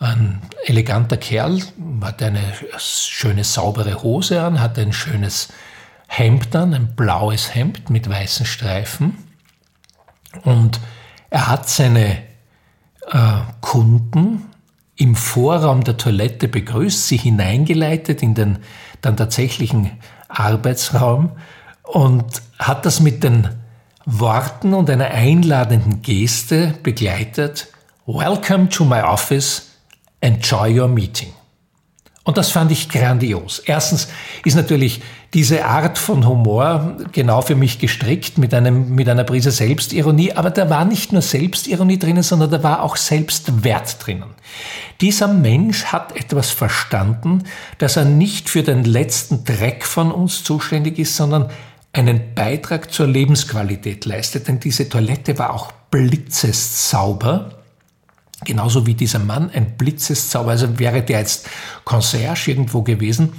ein 0.01 0.42
eleganter 0.64 1.16
Kerl, 1.16 1.62
hatte 2.03 2.27
eine 2.27 2.42
schöne 2.79 3.44
saubere 3.44 4.03
Hose 4.03 4.42
an, 4.42 4.61
hatte 4.61 4.83
ein 4.83 4.92
schönes 4.92 5.49
Hemd 6.07 6.55
an, 6.57 6.75
ein 6.75 6.94
blaues 6.97 7.55
Hemd 7.55 7.90
mit 7.90 8.09
weißen 8.09 8.47
Streifen. 8.47 9.16
Und 10.42 10.81
er 11.31 11.49
hat 11.49 11.68
seine 11.68 12.18
äh, 13.11 13.40
Kunden 13.61 14.47
im 14.97 15.14
Vorraum 15.14 15.85
der 15.85 15.97
Toilette 15.97 16.49
begrüßt, 16.49 17.09
sie 17.09 17.16
hineingeleitet 17.16 18.23
in 18.23 18.35
den 18.35 18.59
dann 19.01 19.16
tatsächlichen 19.16 19.90
Arbeitsraum 20.29 21.33
und 21.83 22.42
hat 22.59 22.87
das 22.87 23.01
mit 23.01 23.23
den 23.23 23.49
Worten 24.07 24.75
und 24.75 24.90
einer 24.90 25.07
einladenden 25.07 26.03
Geste 26.03 26.75
begleitet, 26.83 27.69
Welcome 28.07 28.69
to 28.69 28.85
my 28.85 29.01
office, 29.01 29.71
enjoy 30.21 30.79
your 30.79 30.88
meeting. 30.88 31.33
Und 32.25 32.38
das 32.38 32.51
fand 32.51 32.73
ich 32.73 32.88
grandios. 32.88 33.59
Erstens 33.59 34.09
ist 34.45 34.57
natürlich 34.57 35.03
diese 35.35 35.67
Art 35.67 35.99
von 35.99 36.27
Humor 36.27 36.97
genau 37.12 37.43
für 37.43 37.55
mich 37.55 37.79
gestrickt 37.79 38.38
mit, 38.38 38.55
einem, 38.55 38.95
mit 38.95 39.09
einer 39.09 39.25
Prise 39.25 39.51
Selbstironie, 39.51 40.33
aber 40.33 40.51
da 40.51 40.71
war 40.71 40.87
nicht 40.87 41.12
nur 41.12 41.21
Selbstironie 41.21 41.99
drinnen, 41.99 42.23
sondern 42.23 42.51
da 42.51 42.62
war 42.62 42.83
auch 42.83 42.97
Selbstwert 42.97 44.07
drinnen. 44.07 44.31
Dieser 45.03 45.29
Mensch 45.29 45.87
hat 45.87 46.17
etwas 46.17 46.51
verstanden, 46.51 47.43
dass 47.77 47.97
er 47.97 48.07
nicht 48.07 48.49
für 48.49 48.62
den 48.62 48.85
letzten 48.85 49.45
Dreck 49.45 49.85
von 49.85 50.11
uns 50.11 50.45
zuständig 50.45 50.99
ist, 50.99 51.17
sondern 51.17 51.51
einen 51.94 52.35
Beitrag 52.35 52.92
zur 52.92 53.07
Lebensqualität 53.07 54.04
leistet. 54.04 54.48
Denn 54.48 54.61
diese 54.61 54.88
Toilette 54.88 55.38
war 55.38 55.54
auch 55.54 55.72
blitzessauber. 55.90 57.50
Genauso 58.44 58.87
wie 58.87 58.94
dieser 58.94 59.20
Mann 59.20 59.50
ein 59.54 59.76
blitzessauber, 59.78 60.50
also 60.50 60.78
wäre 60.78 61.02
der 61.02 61.20
jetzt 61.20 61.48
Concierge 61.85 62.50
irgendwo 62.50 62.83
gewesen, 62.83 63.33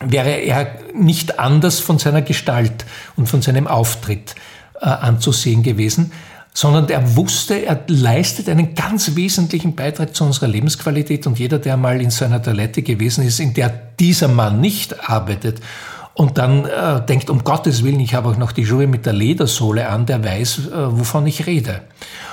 wäre 0.00 0.30
er 0.30 0.78
nicht 0.94 1.38
anders 1.38 1.80
von 1.80 1.98
seiner 1.98 2.22
Gestalt 2.22 2.84
und 3.16 3.28
von 3.28 3.40
seinem 3.40 3.66
Auftritt 3.66 4.34
äh, 4.80 4.86
anzusehen 4.86 5.62
gewesen, 5.62 6.12
sondern 6.52 6.88
er 6.88 7.16
wusste, 7.16 7.64
er 7.64 7.84
leistet 7.86 8.48
einen 8.48 8.74
ganz 8.74 9.14
wesentlichen 9.14 9.76
Beitrag 9.76 10.14
zu 10.14 10.24
unserer 10.24 10.48
Lebensqualität 10.48 11.26
und 11.26 11.38
jeder, 11.38 11.58
der 11.58 11.76
mal 11.76 12.00
in 12.00 12.10
so 12.10 12.24
einer 12.24 12.42
Toilette 12.42 12.82
gewesen 12.82 13.24
ist, 13.24 13.38
in 13.38 13.54
der 13.54 13.68
dieser 13.68 14.28
Mann 14.28 14.60
nicht 14.60 15.08
arbeitet 15.08 15.60
und 16.18 16.36
dann 16.36 16.64
äh, 16.64 17.00
denkt, 17.06 17.30
um 17.30 17.44
Gottes 17.44 17.84
Willen, 17.84 18.00
ich 18.00 18.12
habe 18.14 18.30
auch 18.30 18.36
noch 18.36 18.50
die 18.50 18.66
Schuhe 18.66 18.88
mit 18.88 19.06
der 19.06 19.12
Ledersohle 19.12 19.88
an, 19.88 20.04
der 20.04 20.24
weiß, 20.24 20.66
äh, 20.66 20.98
wovon 20.98 21.28
ich 21.28 21.46
rede. 21.46 21.82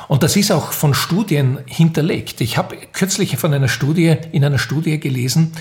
Und 0.07 0.23
das 0.23 0.35
ist 0.35 0.51
auch 0.51 0.71
von 0.71 0.95
Studien 0.95 1.59
hinterlegt. 1.67 2.41
Ich 2.41 2.57
habe 2.57 2.77
kürzlich 2.93 3.37
von 3.37 3.53
einer 3.53 3.67
Studie, 3.67 4.17
in 4.31 4.43
einer 4.43 4.57
Studie 4.57 4.99
gelesen, 4.99 5.51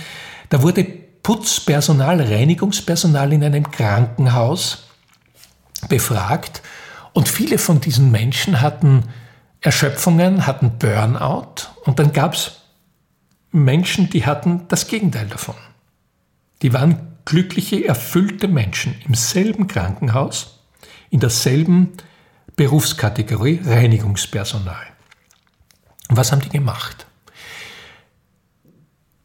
da 0.49 0.63
wurde 0.63 0.87
Putzpersonal, 1.23 2.23
Reinigungspersonal 2.23 3.31
in 3.35 3.45
einem 3.45 3.71
Krankenhaus 3.71 4.85
befragt 5.91 6.63
und 7.13 7.29
viele 7.29 7.59
von 7.59 7.83
diesen 7.83 8.11
Menschen 8.11 8.63
hatten 8.63 9.03
Erschöpfungen, 9.61 10.47
hatten 10.47 10.79
Burnout 10.79 11.69
und 11.85 11.99
dann 11.99 12.15
gab 12.15 12.33
es 12.33 12.63
Menschen, 13.51 14.09
die 14.09 14.25
hatten 14.25 14.63
das 14.69 14.87
Gegenteil 14.87 15.27
davon. 15.27 15.57
Die 16.63 16.73
waren 16.73 17.14
glückliche, 17.25 17.85
erfüllte 17.85 18.49
Menschen 18.49 18.95
im 19.07 19.15
selben 19.15 19.67
Krankenhaus, 19.67 20.61
in 21.11 21.21
derselben 21.21 21.93
Berufskategorie 22.57 23.61
Reinigungspersonal. 23.65 24.87
Was 26.09 26.33
haben 26.33 26.43
die 26.43 26.51
gemacht? 26.51 27.07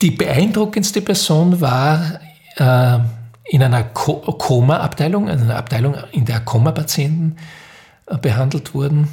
Die 0.01 0.12
beeindruckendste 0.12 1.01
Person 1.01 1.59
war 1.59 2.21
äh, 2.55 2.99
in 3.49 3.63
einer 3.63 3.83
Koma-Abteilung, 3.83 5.27
einer 5.27 5.57
Abteilung, 5.57 5.95
in 6.12 6.25
der 6.25 6.39
Koma-Patienten 6.39 7.35
äh, 8.05 8.17
behandelt 8.17 8.73
wurden, 8.73 9.09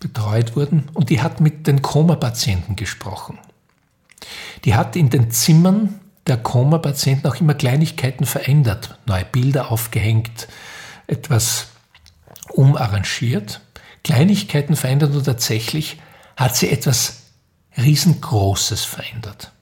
betreut 0.00 0.54
wurden, 0.54 0.88
und 0.94 1.10
die 1.10 1.20
hat 1.20 1.40
mit 1.40 1.66
den 1.66 1.82
Koma-Patienten 1.82 2.76
gesprochen. 2.76 3.38
Die 4.64 4.74
hat 4.74 4.94
in 4.94 5.10
den 5.10 5.30
Zimmern 5.30 5.98
der 6.28 6.36
Koma-Patienten 6.36 7.26
auch 7.28 7.36
immer 7.36 7.54
Kleinigkeiten 7.54 8.26
verändert, 8.26 8.98
neue 9.06 9.24
Bilder 9.24 9.72
aufgehängt, 9.72 10.48
etwas 11.06 11.68
umarrangiert, 12.50 13.60
Kleinigkeiten 14.04 14.76
verändert 14.76 15.14
und 15.14 15.24
tatsächlich 15.24 15.98
hat 16.36 16.56
sie 16.56 16.70
etwas 16.70 17.24
riesengroßes 17.76 18.84
verändert. 18.84 19.52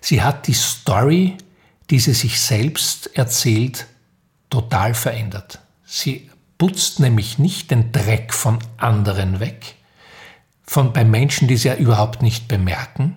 Sie 0.00 0.22
hat 0.22 0.46
die 0.46 0.54
Story, 0.54 1.36
die 1.90 1.98
sie 1.98 2.14
sich 2.14 2.40
selbst 2.40 3.16
erzählt, 3.16 3.86
total 4.50 4.94
verändert. 4.94 5.60
Sie 5.84 6.30
putzt 6.58 7.00
nämlich 7.00 7.38
nicht 7.38 7.70
den 7.70 7.92
Dreck 7.92 8.32
von 8.32 8.58
anderen 8.76 9.40
weg, 9.40 9.76
von 10.64 10.92
bei 10.92 11.04
Menschen, 11.04 11.48
die 11.48 11.56
sie 11.56 11.68
ja 11.68 11.74
überhaupt 11.74 12.22
nicht 12.22 12.48
bemerken, 12.48 13.16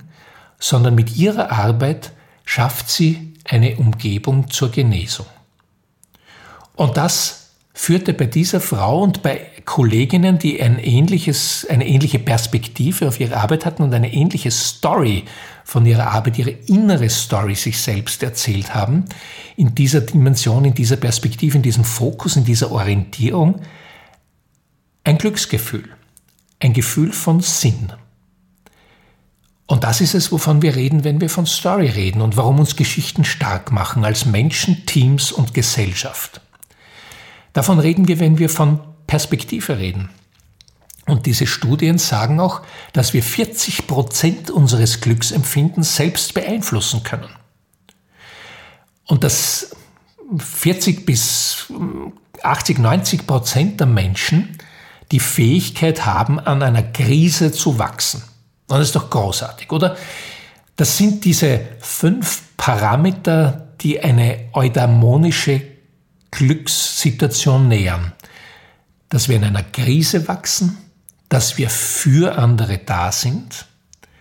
sondern 0.60 0.95
mit 0.95 1.15
ihrer 1.15 1.51
Arbeit 1.51 2.12
schafft 2.45 2.89
sie 2.89 3.34
eine 3.43 3.75
Umgebung 3.77 4.49
zur 4.49 4.71
Genesung. 4.71 5.25
Und 6.75 6.97
das 6.97 7.51
führte 7.73 8.13
bei 8.13 8.25
dieser 8.25 8.62
Frau 8.62 9.01
und 9.01 9.21
bei 9.21 9.47
Kolleginnen, 9.65 10.39
die 10.39 10.62
ein 10.62 10.79
ähnliches, 10.79 11.65
eine 11.69 11.88
ähnliche 11.88 12.19
Perspektive 12.19 13.08
auf 13.08 13.19
ihre 13.19 13.38
Arbeit 13.38 13.65
hatten 13.65 13.84
und 13.84 13.93
eine 13.93 14.13
ähnliche 14.13 14.51
Story 14.51 15.25
von 15.63 15.86
ihrer 15.86 16.12
Arbeit, 16.12 16.38
ihre 16.38 16.51
innere 16.51 17.10
Story 17.10 17.55
sich 17.55 17.79
selbst 17.79 18.21
erzählt 18.23 18.73
haben, 18.73 19.05
in 19.58 19.75
dieser 19.75 20.01
Dimension, 20.01 20.63
in 20.65 20.73
dieser 20.73 20.97
Perspektive, 20.97 21.58
in 21.58 21.63
diesem 21.63 21.84
Fokus, 21.84 22.36
in 22.36 22.45
dieser 22.45 22.71
Orientierung, 22.71 23.62
ein 25.03 25.17
Glücksgefühl, 25.17 25.89
ein 26.60 26.73
Gefühl 26.73 27.12
von 27.12 27.41
Sinn. 27.41 27.91
Und 29.67 29.84
das 29.84 29.99
ist 29.99 30.13
es, 30.13 30.32
wovon 30.32 30.62
wir 30.62 30.75
reden, 30.75 31.04
wenn 31.04 31.21
wir 31.21 31.30
von 31.30 31.47
Story 31.47 31.88
reden 31.88 32.21
und 32.21 32.38
warum 32.38 32.60
uns 32.60 32.75
Geschichten 32.75 33.23
stark 33.23 33.71
machen 33.71 34.06
als 34.06 34.25
Menschen, 34.25 34.86
Teams 34.86 35.32
und 35.32 35.54
Gesellschaft. 35.54 36.41
Davon 37.54 37.80
reden 37.80 38.08
wir, 38.08 38.19
wenn 38.19 38.38
wir 38.38 38.49
von 38.49 38.80
Perspektive 39.08 39.80
reden. 39.80 40.10
Und 41.08 41.25
diese 41.25 41.47
Studien 41.47 41.97
sagen 41.97 42.39
auch, 42.39 42.62
dass 42.93 43.13
wir 43.13 43.23
40 43.23 43.88
Prozent 43.88 44.49
unseres 44.49 45.01
Glücksempfindens 45.01 45.95
selbst 45.95 46.34
beeinflussen 46.34 47.04
können. 47.04 47.30
Und 49.06 49.23
dass 49.23 49.75
40 50.38 51.06
bis 51.06 51.71
80, 52.41 52.80
90 52.80 53.28
Prozent 53.28 53.80
der 53.80 53.88
Menschen 53.88 54.58
die 55.12 55.19
Fähigkeit 55.19 56.06
haben, 56.06 56.39
an 56.39 56.63
einer 56.63 56.82
Krise 56.82 57.51
zu 57.51 57.78
wachsen. 57.78 58.23
Und 58.67 58.80
das 58.80 58.88
ist 58.88 58.95
doch 58.95 59.10
großartig, 59.10 59.71
oder? 59.71 59.95
Das 60.75 60.97
sind 60.97 61.23
diese 61.23 61.62
fünf 61.80 62.43
Parameter, 62.58 63.67
die 63.82 63.99
eine 64.01 64.49
eudaimonische 64.54 65.62
Glückssituation 66.32 67.67
nähern. 67.67 68.13
Dass 69.10 69.30
wir 69.30 69.38
in 69.38 69.43
einer 69.43 69.63
Krise 69.63 70.28
wachsen, 70.28 70.78
dass 71.30 71.58
wir 71.58 71.69
für 71.69 72.38
andere 72.38 72.80
da 72.80 73.12
sind, 73.12 73.65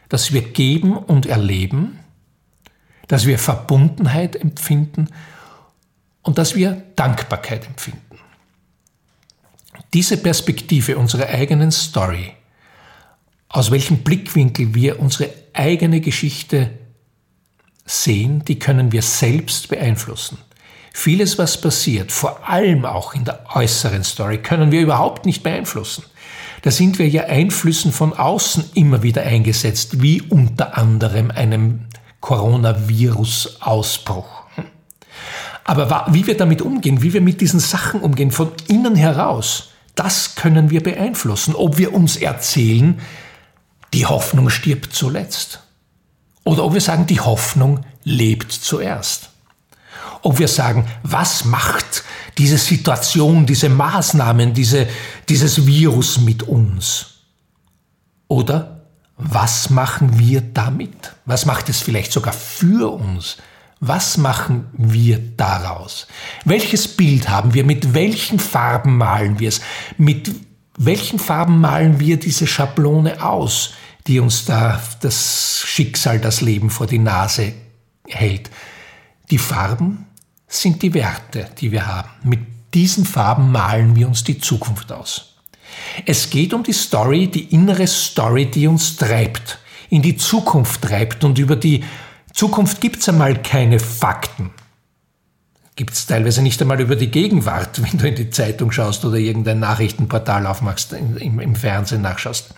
dass 0.08 0.32
wir 0.32 0.42
geben 0.42 0.96
und 0.96 1.26
erleben, 1.26 1.98
dass 3.08 3.26
wir 3.26 3.38
Verbundenheit 3.38 4.36
empfinden 4.36 5.08
und 6.22 6.38
dass 6.38 6.54
wir 6.54 6.82
Dankbarkeit 6.96 7.66
empfinden. 7.66 8.00
Diese 9.92 10.16
Perspektive 10.16 10.96
unserer 10.98 11.28
eigenen 11.28 11.70
Story, 11.70 12.32
aus 13.54 13.70
welchem 13.70 13.98
Blickwinkel 13.98 14.74
wir 14.74 14.98
unsere 14.98 15.30
eigene 15.52 16.00
Geschichte 16.00 16.70
sehen, 17.86 18.44
die 18.46 18.58
können 18.58 18.90
wir 18.90 19.02
selbst 19.02 19.68
beeinflussen. 19.68 20.38
Vieles, 20.92 21.38
was 21.38 21.60
passiert, 21.60 22.10
vor 22.10 22.48
allem 22.48 22.84
auch 22.84 23.14
in 23.14 23.24
der 23.24 23.44
äußeren 23.54 24.02
Story, 24.02 24.38
können 24.38 24.72
wir 24.72 24.80
überhaupt 24.80 25.24
nicht 25.24 25.44
beeinflussen. 25.44 26.02
Da 26.62 26.72
sind 26.72 26.98
wir 26.98 27.08
ja 27.08 27.26
Einflüssen 27.26 27.92
von 27.92 28.12
außen 28.12 28.72
immer 28.74 29.04
wieder 29.04 29.22
eingesetzt, 29.22 30.02
wie 30.02 30.20
unter 30.20 30.76
anderem 30.76 31.30
einem 31.30 31.82
Coronavirus-Ausbruch. 32.20 34.42
Aber 35.62 36.06
wie 36.10 36.26
wir 36.26 36.36
damit 36.36 36.60
umgehen, 36.60 37.02
wie 37.02 37.12
wir 37.12 37.20
mit 37.20 37.40
diesen 37.40 37.60
Sachen 37.60 38.00
umgehen, 38.00 38.32
von 38.32 38.50
innen 38.66 38.96
heraus, 38.96 39.70
das 39.94 40.34
können 40.34 40.70
wir 40.70 40.82
beeinflussen. 40.82 41.54
Ob 41.54 41.78
wir 41.78 41.94
uns 41.94 42.16
erzählen, 42.16 43.00
die 43.94 44.06
Hoffnung 44.06 44.50
stirbt 44.50 44.94
zuletzt. 44.94 45.60
Oder 46.44 46.64
ob 46.64 46.74
wir 46.74 46.80
sagen, 46.80 47.06
die 47.06 47.20
Hoffnung 47.20 47.86
lebt 48.04 48.52
zuerst 48.52 49.30
ob 50.24 50.38
wir 50.38 50.48
sagen, 50.48 50.86
was 51.02 51.44
macht 51.44 52.02
diese 52.38 52.56
Situation, 52.56 53.46
diese 53.46 53.68
Maßnahmen, 53.68 54.54
diese, 54.54 54.88
dieses 55.28 55.66
Virus 55.66 56.18
mit 56.18 56.42
uns? 56.42 57.06
Oder 58.26 58.86
was 59.18 59.70
machen 59.70 60.18
wir 60.18 60.40
damit? 60.40 61.14
Was 61.26 61.44
macht 61.44 61.68
es 61.68 61.82
vielleicht 61.82 62.10
sogar 62.10 62.32
für 62.32 62.92
uns? 62.94 63.36
Was 63.80 64.16
machen 64.16 64.66
wir 64.72 65.18
daraus? 65.36 66.06
Welches 66.46 66.88
Bild 66.88 67.28
haben 67.28 67.52
wir? 67.52 67.64
Mit 67.64 67.92
welchen 67.92 68.38
Farben 68.38 68.96
malen 68.96 69.38
wir 69.38 69.50
es? 69.50 69.60
Mit 69.98 70.30
welchen 70.78 71.18
Farben 71.18 71.60
malen 71.60 72.00
wir 72.00 72.18
diese 72.18 72.46
Schablone 72.46 73.22
aus, 73.22 73.74
die 74.06 74.20
uns 74.20 74.44
da 74.44 74.82
das 75.00 75.62
Schicksal, 75.64 76.18
das 76.18 76.40
Leben 76.40 76.70
vor 76.70 76.86
die 76.86 76.98
Nase 76.98 77.52
hält? 78.06 78.50
Die 79.30 79.38
Farben 79.38 80.06
sind 80.46 80.82
die 80.82 80.94
Werte, 80.94 81.48
die 81.58 81.72
wir 81.72 81.86
haben. 81.86 82.10
Mit 82.22 82.40
diesen 82.74 83.04
Farben 83.04 83.50
malen 83.50 83.96
wir 83.96 84.08
uns 84.08 84.24
die 84.24 84.38
Zukunft 84.38 84.92
aus. 84.92 85.34
Es 86.06 86.30
geht 86.30 86.54
um 86.54 86.62
die 86.62 86.72
Story, 86.72 87.28
die 87.28 87.54
innere 87.54 87.86
Story, 87.86 88.46
die 88.46 88.66
uns 88.66 88.96
treibt, 88.96 89.58
in 89.90 90.02
die 90.02 90.16
Zukunft 90.16 90.82
treibt. 90.82 91.24
Und 91.24 91.38
über 91.38 91.56
die 91.56 91.84
Zukunft 92.32 92.80
gibt 92.80 93.00
es 93.00 93.08
einmal 93.08 93.40
keine 93.42 93.78
Fakten. 93.78 94.50
Gibt 95.76 95.94
es 95.94 96.06
teilweise 96.06 96.42
nicht 96.42 96.60
einmal 96.60 96.80
über 96.80 96.94
die 96.94 97.10
Gegenwart, 97.10 97.82
wenn 97.82 97.98
du 97.98 98.08
in 98.08 98.14
die 98.14 98.30
Zeitung 98.30 98.70
schaust 98.70 99.04
oder 99.04 99.16
irgendein 99.16 99.60
Nachrichtenportal 99.60 100.46
aufmachst, 100.46 100.92
im, 100.92 101.40
im 101.40 101.56
Fernsehen 101.56 102.02
nachschaust. 102.02 102.54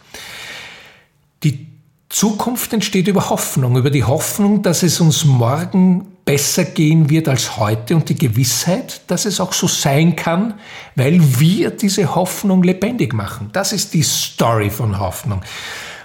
Zukunft 2.16 2.72
entsteht 2.72 3.08
über 3.08 3.28
Hoffnung, 3.28 3.76
über 3.76 3.90
die 3.90 4.04
Hoffnung, 4.04 4.62
dass 4.62 4.82
es 4.82 5.02
uns 5.02 5.26
morgen 5.26 6.06
besser 6.24 6.64
gehen 6.64 7.10
wird 7.10 7.28
als 7.28 7.58
heute 7.58 7.94
und 7.94 8.08
die 8.08 8.14
Gewissheit, 8.14 9.02
dass 9.08 9.26
es 9.26 9.38
auch 9.38 9.52
so 9.52 9.68
sein 9.68 10.16
kann, 10.16 10.54
weil 10.94 11.20
wir 11.38 11.72
diese 11.72 12.14
Hoffnung 12.14 12.62
lebendig 12.62 13.12
machen. 13.12 13.50
Das 13.52 13.74
ist 13.74 13.92
die 13.92 14.02
Story 14.02 14.70
von 14.70 14.98
Hoffnung. 14.98 15.42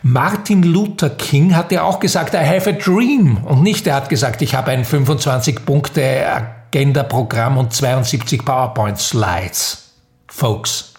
Martin 0.04 0.64
Luther 0.64 1.12
King 1.12 1.56
hat 1.56 1.72
ja 1.72 1.84
auch 1.84 2.02
gesagt, 2.02 2.34
I 2.34 2.40
have 2.40 2.70
a 2.70 2.74
dream 2.74 3.46
und 3.46 3.64
nicht, 3.64 3.88
er 3.88 3.96
hat 3.96 4.10
gesagt, 4.10 4.42
ich 4.42 4.54
habe 4.54 4.72
ein 4.72 4.84
25-Punkte-Agenda-Programm 4.84 7.58
und 7.58 7.72
72 7.72 8.44
PowerPoint-Slides. 8.44 9.94
Folks. 10.28 10.91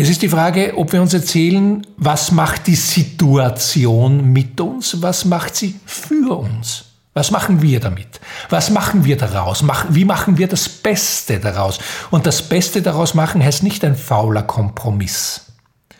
Es 0.00 0.08
ist 0.08 0.22
die 0.22 0.28
Frage, 0.28 0.74
ob 0.76 0.92
wir 0.92 1.02
uns 1.02 1.12
erzählen, 1.12 1.84
was 1.96 2.30
macht 2.30 2.68
die 2.68 2.76
Situation 2.76 4.32
mit 4.32 4.60
uns, 4.60 5.02
was 5.02 5.24
macht 5.24 5.56
sie 5.56 5.74
für 5.86 6.38
uns. 6.38 6.84
Was 7.14 7.32
machen 7.32 7.62
wir 7.62 7.80
damit? 7.80 8.20
Was 8.48 8.70
machen 8.70 9.04
wir 9.04 9.16
daraus? 9.16 9.64
Wie 9.88 10.04
machen 10.04 10.38
wir 10.38 10.46
das 10.46 10.68
Beste 10.68 11.40
daraus? 11.40 11.80
Und 12.12 12.26
das 12.26 12.42
Beste 12.42 12.80
daraus 12.80 13.14
machen 13.14 13.42
heißt 13.42 13.64
nicht 13.64 13.84
ein 13.84 13.96
fauler 13.96 14.44
Kompromiss, 14.44 15.46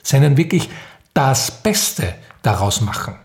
sondern 0.05 0.37
wirklich 0.37 0.71
das 1.13 1.51
Beste 1.51 2.15
daraus 2.43 2.81
machen. 2.81 3.17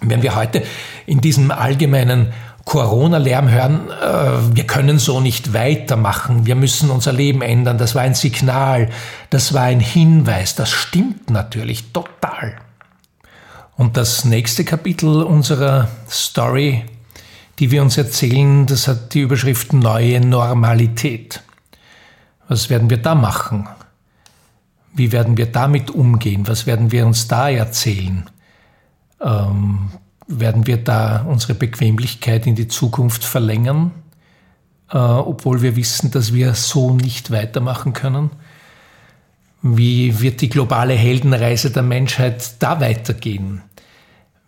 Wenn 0.00 0.22
wir 0.22 0.34
heute 0.34 0.62
in 1.06 1.20
diesem 1.20 1.50
allgemeinen 1.50 2.32
Corona-Lärm 2.64 3.50
hören, 3.50 3.90
äh, 3.90 4.56
wir 4.56 4.66
können 4.66 4.98
so 4.98 5.20
nicht 5.20 5.52
weitermachen, 5.52 6.46
wir 6.46 6.54
müssen 6.54 6.90
unser 6.90 7.12
Leben 7.12 7.42
ändern, 7.42 7.78
das 7.78 7.94
war 7.94 8.02
ein 8.02 8.14
Signal, 8.14 8.90
das 9.30 9.52
war 9.52 9.62
ein 9.62 9.80
Hinweis, 9.80 10.54
das 10.54 10.70
stimmt 10.70 11.30
natürlich 11.30 11.92
total. 11.92 12.56
Und 13.76 13.96
das 13.96 14.24
nächste 14.24 14.64
Kapitel 14.64 15.22
unserer 15.22 15.88
Story 16.08 16.84
die 17.60 17.70
wir 17.70 17.82
uns 17.82 17.98
erzählen, 17.98 18.64
das 18.64 18.88
hat 18.88 19.12
die 19.12 19.20
Überschrift 19.20 19.74
neue 19.74 20.18
Normalität. 20.20 21.42
Was 22.48 22.70
werden 22.70 22.88
wir 22.88 22.96
da 22.96 23.14
machen? 23.14 23.68
Wie 24.94 25.12
werden 25.12 25.36
wir 25.36 25.46
damit 25.46 25.90
umgehen? 25.90 26.48
Was 26.48 26.66
werden 26.66 26.90
wir 26.90 27.06
uns 27.06 27.28
da 27.28 27.50
erzählen? 27.50 28.28
Ähm, 29.20 29.90
werden 30.26 30.66
wir 30.66 30.76
da 30.76 31.24
unsere 31.28 31.54
Bequemlichkeit 31.54 32.46
in 32.46 32.54
die 32.54 32.68
Zukunft 32.68 33.24
verlängern, 33.24 33.90
äh, 34.90 34.96
obwohl 34.98 35.62
wir 35.62 35.76
wissen, 35.76 36.10
dass 36.10 36.32
wir 36.32 36.54
so 36.54 36.94
nicht 36.94 37.30
weitermachen 37.30 37.92
können? 37.92 38.30
Wie 39.62 40.20
wird 40.20 40.40
die 40.40 40.48
globale 40.48 40.94
Heldenreise 40.94 41.70
der 41.70 41.82
Menschheit 41.82 42.62
da 42.62 42.80
weitergehen? 42.80 43.62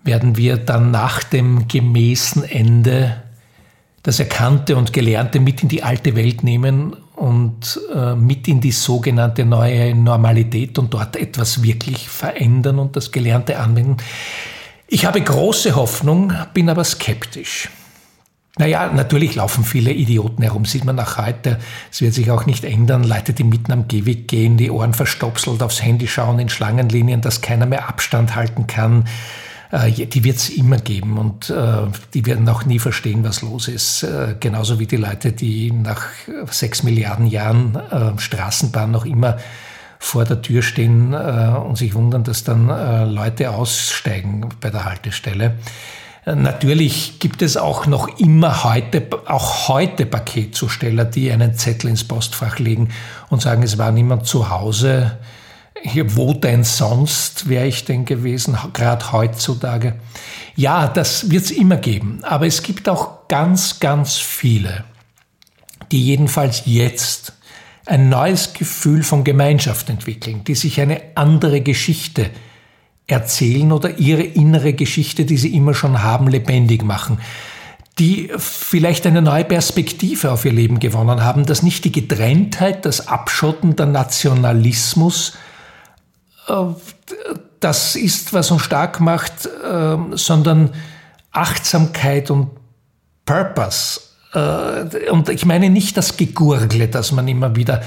werden 0.04 0.36
wir 0.36 0.56
dann 0.56 0.90
nach 0.90 1.22
dem 1.22 1.68
gemäßen 1.68 2.44
Ende 2.44 3.22
das 4.02 4.18
Erkannte 4.18 4.76
und 4.76 4.92
Gelernte 4.92 5.38
mit 5.38 5.62
in 5.62 5.68
die 5.68 5.84
alte 5.84 6.16
Welt 6.16 6.42
nehmen 6.42 6.96
und 7.14 7.80
äh, 7.94 8.16
mit 8.16 8.48
in 8.48 8.60
die 8.60 8.72
sogenannte 8.72 9.44
neue 9.44 9.94
Normalität 9.94 10.76
und 10.78 10.92
dort 10.92 11.14
etwas 11.16 11.62
wirklich 11.62 12.08
verändern 12.08 12.80
und 12.80 12.96
das 12.96 13.12
Gelernte 13.12 13.58
anwenden. 13.58 13.98
Ich 14.94 15.06
habe 15.06 15.22
große 15.22 15.74
Hoffnung, 15.74 16.34
bin 16.52 16.68
aber 16.68 16.84
skeptisch. 16.84 17.70
Naja, 18.58 18.92
natürlich 18.92 19.34
laufen 19.36 19.64
viele 19.64 19.90
Idioten 19.90 20.42
herum, 20.42 20.66
sieht 20.66 20.84
man 20.84 21.00
auch 21.00 21.16
heute. 21.16 21.58
Es 21.90 22.02
wird 22.02 22.12
sich 22.12 22.30
auch 22.30 22.44
nicht 22.44 22.62
ändern. 22.62 23.02
Leute, 23.02 23.32
die 23.32 23.42
mitten 23.42 23.72
am 23.72 23.88
Gehweg 23.88 24.28
gehen, 24.28 24.58
die 24.58 24.70
Ohren 24.70 24.92
verstopselt, 24.92 25.62
aufs 25.62 25.82
Handy 25.82 26.08
schauen, 26.08 26.38
in 26.38 26.50
Schlangenlinien, 26.50 27.22
dass 27.22 27.40
keiner 27.40 27.64
mehr 27.64 27.88
Abstand 27.88 28.36
halten 28.36 28.66
kann. 28.66 29.06
Äh, 29.70 29.92
die 29.92 30.24
wird 30.24 30.36
es 30.36 30.50
immer 30.50 30.76
geben 30.76 31.16
und 31.16 31.48
äh, 31.48 31.86
die 32.12 32.26
werden 32.26 32.46
auch 32.50 32.66
nie 32.66 32.78
verstehen, 32.78 33.24
was 33.24 33.40
los 33.40 33.68
ist. 33.68 34.02
Äh, 34.02 34.36
genauso 34.40 34.78
wie 34.78 34.86
die 34.86 34.98
Leute, 34.98 35.32
die 35.32 35.72
nach 35.72 36.02
sechs 36.50 36.82
Milliarden 36.82 37.26
Jahren 37.26 37.80
Straßenbahn 38.18 38.90
noch 38.90 39.06
immer 39.06 39.38
vor 40.02 40.24
der 40.24 40.42
Tür 40.42 40.62
stehen 40.62 41.14
und 41.14 41.78
sich 41.78 41.94
wundern, 41.94 42.24
dass 42.24 42.42
dann 42.42 42.66
Leute 43.14 43.50
aussteigen 43.50 44.48
bei 44.60 44.68
der 44.68 44.84
Haltestelle. 44.84 45.54
Natürlich 46.26 47.20
gibt 47.20 47.40
es 47.40 47.56
auch 47.56 47.86
noch 47.86 48.18
immer 48.18 48.64
heute, 48.64 49.06
auch 49.26 49.68
heute 49.68 50.04
Paketzusteller, 50.04 51.04
die 51.04 51.30
einen 51.30 51.54
Zettel 51.54 51.88
ins 51.90 52.04
Postfach 52.04 52.58
legen 52.58 52.90
und 53.30 53.42
sagen, 53.42 53.62
es 53.62 53.78
war 53.78 53.92
niemand 53.92 54.26
zu 54.26 54.50
Hause. 54.50 55.18
Wo 56.08 56.32
denn 56.34 56.64
sonst 56.64 57.48
wäre 57.48 57.66
ich 57.66 57.84
denn 57.84 58.04
gewesen, 58.04 58.56
gerade 58.72 59.12
heutzutage? 59.12 59.94
Ja, 60.54 60.86
das 60.88 61.30
wird 61.30 61.44
es 61.44 61.50
immer 61.50 61.76
geben. 61.76 62.20
Aber 62.22 62.46
es 62.46 62.62
gibt 62.62 62.88
auch 62.88 63.28
ganz, 63.28 63.80
ganz 63.80 64.18
viele, 64.18 64.84
die 65.90 66.04
jedenfalls 66.04 66.62
jetzt 66.66 67.32
ein 67.86 68.08
neues 68.08 68.52
Gefühl 68.52 69.02
von 69.02 69.24
Gemeinschaft 69.24 69.88
entwickeln, 69.90 70.44
die 70.44 70.54
sich 70.54 70.80
eine 70.80 71.00
andere 71.14 71.60
Geschichte 71.60 72.30
erzählen 73.06 73.72
oder 73.72 73.98
ihre 73.98 74.22
innere 74.22 74.72
Geschichte, 74.72 75.24
die 75.24 75.36
sie 75.36 75.54
immer 75.54 75.74
schon 75.74 76.02
haben, 76.02 76.28
lebendig 76.28 76.84
machen, 76.84 77.18
die 77.98 78.30
vielleicht 78.38 79.06
eine 79.06 79.20
neue 79.20 79.44
Perspektive 79.44 80.30
auf 80.30 80.44
ihr 80.44 80.52
Leben 80.52 80.78
gewonnen 80.78 81.22
haben, 81.22 81.44
dass 81.44 81.62
nicht 81.62 81.84
die 81.84 81.92
Getrenntheit, 81.92 82.86
das 82.86 83.08
Abschotten, 83.08 83.76
der 83.76 83.86
Nationalismus, 83.86 85.34
äh, 86.48 86.54
das 87.60 87.96
ist, 87.96 88.32
was 88.32 88.50
uns 88.50 88.62
stark 88.62 89.00
macht, 89.00 89.46
äh, 89.46 89.96
sondern 90.12 90.70
Achtsamkeit 91.32 92.30
und 92.30 92.50
Purpose. 93.24 94.00
Äh, 94.32 95.10
und 95.10 95.28
ich 95.28 95.44
meine 95.44 95.70
nicht 95.70 95.96
das 95.96 96.16
Gegurgle, 96.16 96.88
das 96.88 97.12
man 97.12 97.28
immer 97.28 97.54
wieder 97.56 97.82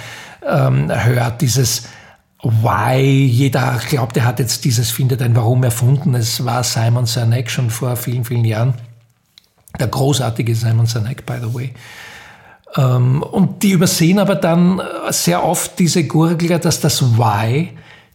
ähm, 0.47 0.91
hört, 0.91 1.41
dieses 1.41 1.83
Why, 2.43 3.25
jeder 3.25 3.79
glaubt, 3.89 4.17
er 4.17 4.25
hat 4.25 4.39
jetzt 4.39 4.65
dieses 4.65 4.91
Findet 4.91 5.21
ein 5.21 5.35
Warum 5.35 5.63
erfunden. 5.63 6.13
Es 6.13 6.45
war 6.45 6.63
Simon 6.63 7.07
Sinek 7.07 7.49
schon 7.49 7.69
vor 7.69 7.95
vielen, 7.95 8.23
vielen 8.23 8.45
Jahren. 8.45 8.75
Der 9.79 9.87
großartige 9.87 10.55
Simon 10.55 10.85
Sinek, 10.85 11.25
by 11.25 11.37
the 11.41 11.53
way. 11.53 11.73
Ähm, 12.77 13.23
und 13.23 13.63
die 13.63 13.71
übersehen 13.71 14.19
aber 14.19 14.35
dann 14.35 14.81
sehr 15.09 15.43
oft 15.43 15.79
diese 15.79 16.05
Gurgler, 16.05 16.59
dass 16.59 16.79
das 16.81 17.17
Why 17.17 17.71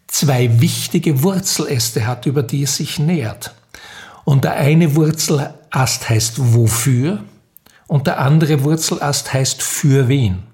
zwei 0.06 0.60
wichtige 0.60 1.22
Wurzeläste 1.22 2.06
hat, 2.06 2.26
über 2.26 2.42
die 2.42 2.62
es 2.62 2.76
sich 2.76 2.98
nähert. 2.98 3.54
Und 4.24 4.44
der 4.44 4.54
eine 4.54 4.94
Wurzelast 4.94 6.08
heißt 6.08 6.34
wofür 6.54 7.24
und 7.90 8.06
der 8.06 8.20
andere 8.20 8.62
Wurzelast 8.62 9.32
heißt 9.32 9.64
für 9.64 10.06
wen. 10.06 10.44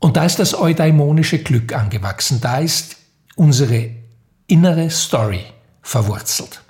Und 0.00 0.16
da 0.16 0.24
ist 0.24 0.40
das 0.40 0.58
eudaimonische 0.58 1.38
Glück 1.38 1.72
angewachsen. 1.72 2.40
Da 2.40 2.58
ist 2.58 2.96
unsere 3.36 3.90
innere 4.48 4.90
Story 4.90 5.44
verwurzelt. 5.82 6.62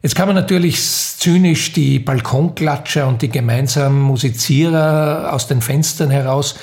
Jetzt 0.00 0.14
kann 0.14 0.28
man 0.28 0.36
natürlich 0.36 0.80
zynisch 0.80 1.72
die 1.72 1.98
Balkonklatscher 1.98 3.08
und 3.08 3.20
die 3.22 3.30
gemeinsamen 3.30 4.00
Musizierer 4.00 5.32
aus 5.32 5.48
den 5.48 5.60
Fenstern 5.60 6.10
heraus 6.10 6.54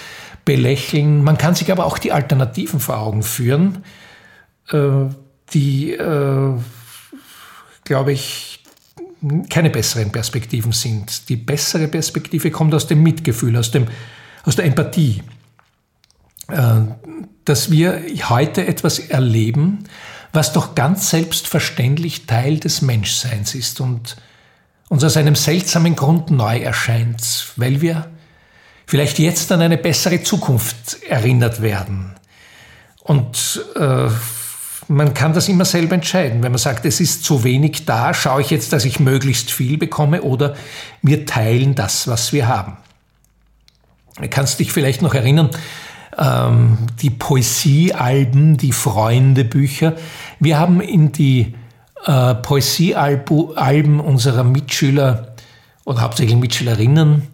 belächeln. 0.46 1.22
Man 1.22 1.38
kann 1.38 1.54
sich 1.54 1.70
aber 1.70 1.86
auch 1.86 1.98
die 1.98 2.14
Alternativen 2.14 2.80
vor 2.80 2.98
Augen 3.00 3.24
führen, 3.24 3.84
äh, 4.72 5.14
die, 5.52 5.92
äh, 5.92 6.54
glaube 7.84 8.14
ich, 8.14 8.59
keine 9.50 9.70
besseren 9.70 10.12
Perspektiven 10.12 10.72
sind. 10.72 11.30
Die 11.30 11.36
bessere 11.36 11.88
Perspektive 11.88 12.52
kommt 12.52 12.74
aus 12.74 12.88
dem 12.88 13.04
Mitgefühl, 13.04 13.58
aus, 13.58 13.72
dem, 13.72 13.88
aus 14.44 14.56
der 14.56 14.66
Empathie. 14.66 15.22
Äh, 16.50 16.82
dass 17.46 17.72
wir 17.72 18.04
heute 18.30 18.68
etwas 18.68 19.00
erleben, 19.00 19.86
was 20.32 20.54
doch 20.54 20.76
ganz 20.76 21.10
selbstverständlich 21.10 22.28
Teil 22.28 22.60
des 22.60 22.84
Menschseins 22.84 23.56
ist 23.56 23.82
und 23.82 24.18
uns 24.88 25.04
aus 25.04 25.18
einem 25.18 25.36
seltsamen 25.36 25.96
Grund 25.96 26.30
neu 26.30 26.60
erscheint, 26.60 27.54
weil 27.56 27.82
wir 27.82 28.12
vielleicht 28.86 29.20
jetzt 29.20 29.52
an 29.52 29.62
eine 29.62 29.78
bessere 29.78 30.22
Zukunft 30.22 31.02
erinnert 31.08 31.62
werden. 31.62 32.16
Und 33.00 33.66
äh, 33.76 34.10
man 34.90 35.14
kann 35.14 35.34
das 35.34 35.48
immer 35.48 35.66
selber 35.66 35.94
entscheiden. 35.94 36.42
Wenn 36.42 36.52
man 36.52 36.60
sagt, 36.60 36.84
es 36.86 37.00
ist 37.00 37.24
zu 37.24 37.44
wenig 37.44 37.86
da, 37.86 38.14
schaue 38.14 38.42
ich 38.42 38.50
jetzt, 38.50 38.74
dass 38.74 38.86
ich 38.86 39.00
möglichst 39.00 39.52
viel 39.52 39.78
bekomme 39.78 40.24
oder 40.24 40.56
wir 41.04 41.28
teilen 41.28 41.76
das, 41.76 42.08
was 42.08 42.34
wir 42.34 42.48
haben. 42.48 42.78
Du 44.20 44.28
kannst 44.28 44.60
dich 44.60 44.72
vielleicht 44.72 45.04
noch 45.04 45.14
erinnern, 45.14 45.52
ähm, 46.18 46.80
die 47.02 47.12
Poesiealben, 47.12 48.58
die 48.58 48.72
Freundebücher. 48.72 49.96
Wir 50.40 50.58
haben 50.58 50.82
in 50.82 51.12
die 51.12 51.54
äh, 52.06 52.34
Poesiealben 52.34 54.00
unserer 54.00 54.44
Mitschüler 54.44 55.36
oder 55.86 56.02
hauptsächlich 56.02 56.36
Mitschülerinnen 56.36 57.28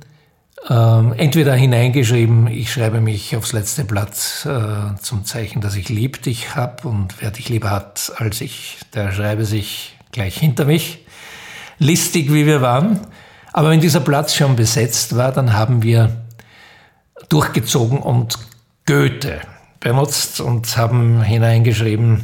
äh, 0.69 1.17
entweder 1.17 1.53
hineingeschrieben, 1.53 2.47
ich 2.47 2.71
schreibe 2.73 3.01
mich 3.01 3.35
aufs 3.35 3.53
letzte 3.53 3.83
Blatt 3.85 4.45
äh, 4.45 4.99
zum 5.01 5.25
Zeichen, 5.25 5.61
dass 5.61 5.75
ich 5.75 5.89
lieb 5.89 6.21
dich 6.23 6.55
hab 6.55 6.85
und 6.85 7.21
wer 7.21 7.31
dich 7.31 7.49
lieber 7.49 7.69
hat 7.69 8.11
als 8.17 8.41
ich, 8.41 8.77
der 8.93 9.11
schreibe 9.11 9.45
sich 9.45 9.95
gleich 10.11 10.37
hinter 10.37 10.65
mich. 10.65 11.05
Listig, 11.77 12.31
wie 12.31 12.45
wir 12.45 12.61
waren. 12.61 12.99
Aber 13.53 13.69
wenn 13.69 13.81
dieser 13.81 13.99
Platz 13.99 14.33
schon 14.33 14.55
besetzt 14.55 15.15
war, 15.15 15.31
dann 15.31 15.53
haben 15.53 15.83
wir 15.83 16.25
durchgezogen 17.29 17.99
und 17.99 18.37
Goethe 18.85 19.41
benutzt 19.79 20.41
und 20.41 20.77
haben 20.77 21.21
hineingeschrieben, 21.21 22.23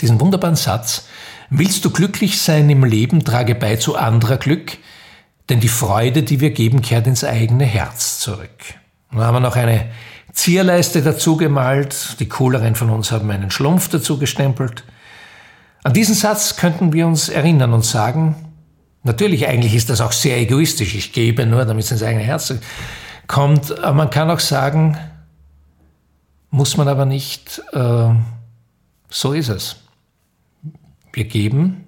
diesen 0.00 0.20
wunderbaren 0.20 0.56
Satz, 0.56 1.06
willst 1.50 1.84
du 1.84 1.90
glücklich 1.90 2.40
sein 2.40 2.68
im 2.68 2.84
Leben, 2.84 3.24
trage 3.24 3.54
bei 3.54 3.76
zu 3.76 3.96
anderer 3.96 4.36
Glück, 4.36 4.78
denn 5.48 5.60
die 5.60 5.68
Freude, 5.68 6.22
die 6.22 6.40
wir 6.40 6.50
geben, 6.50 6.82
kehrt 6.82 7.06
ins 7.06 7.24
eigene 7.24 7.64
Herz 7.64 8.18
zurück. 8.18 8.74
Dann 9.10 9.20
haben 9.20 9.34
wir 9.34 9.40
noch 9.40 9.56
eine 9.56 9.86
Zierleiste 10.32 11.02
dazu 11.02 11.36
gemalt, 11.36 12.20
die 12.20 12.28
cooleren 12.28 12.74
von 12.74 12.90
uns 12.90 13.12
haben 13.12 13.30
einen 13.30 13.50
Schlumpf 13.50 13.88
dazu 13.88 14.18
gestempelt. 14.18 14.84
An 15.82 15.92
diesen 15.92 16.14
Satz 16.14 16.56
könnten 16.56 16.92
wir 16.92 17.06
uns 17.06 17.28
erinnern 17.28 17.72
und 17.72 17.84
sagen, 17.84 18.34
natürlich 19.02 19.46
eigentlich 19.48 19.74
ist 19.74 19.88
das 19.88 20.00
auch 20.00 20.12
sehr 20.12 20.36
egoistisch, 20.38 20.94
ich 20.94 21.12
gebe 21.12 21.46
nur, 21.46 21.64
damit 21.64 21.84
es 21.84 21.92
ins 21.92 22.02
eigene 22.02 22.24
Herz 22.24 22.52
kommt, 23.28 23.78
aber 23.78 23.94
man 23.94 24.10
kann 24.10 24.30
auch 24.30 24.40
sagen, 24.40 24.98
muss 26.50 26.76
man 26.76 26.88
aber 26.88 27.06
nicht, 27.06 27.62
äh, 27.72 28.10
so 29.08 29.32
ist 29.32 29.48
es. 29.48 29.76
Wir 31.12 31.24
geben 31.24 31.85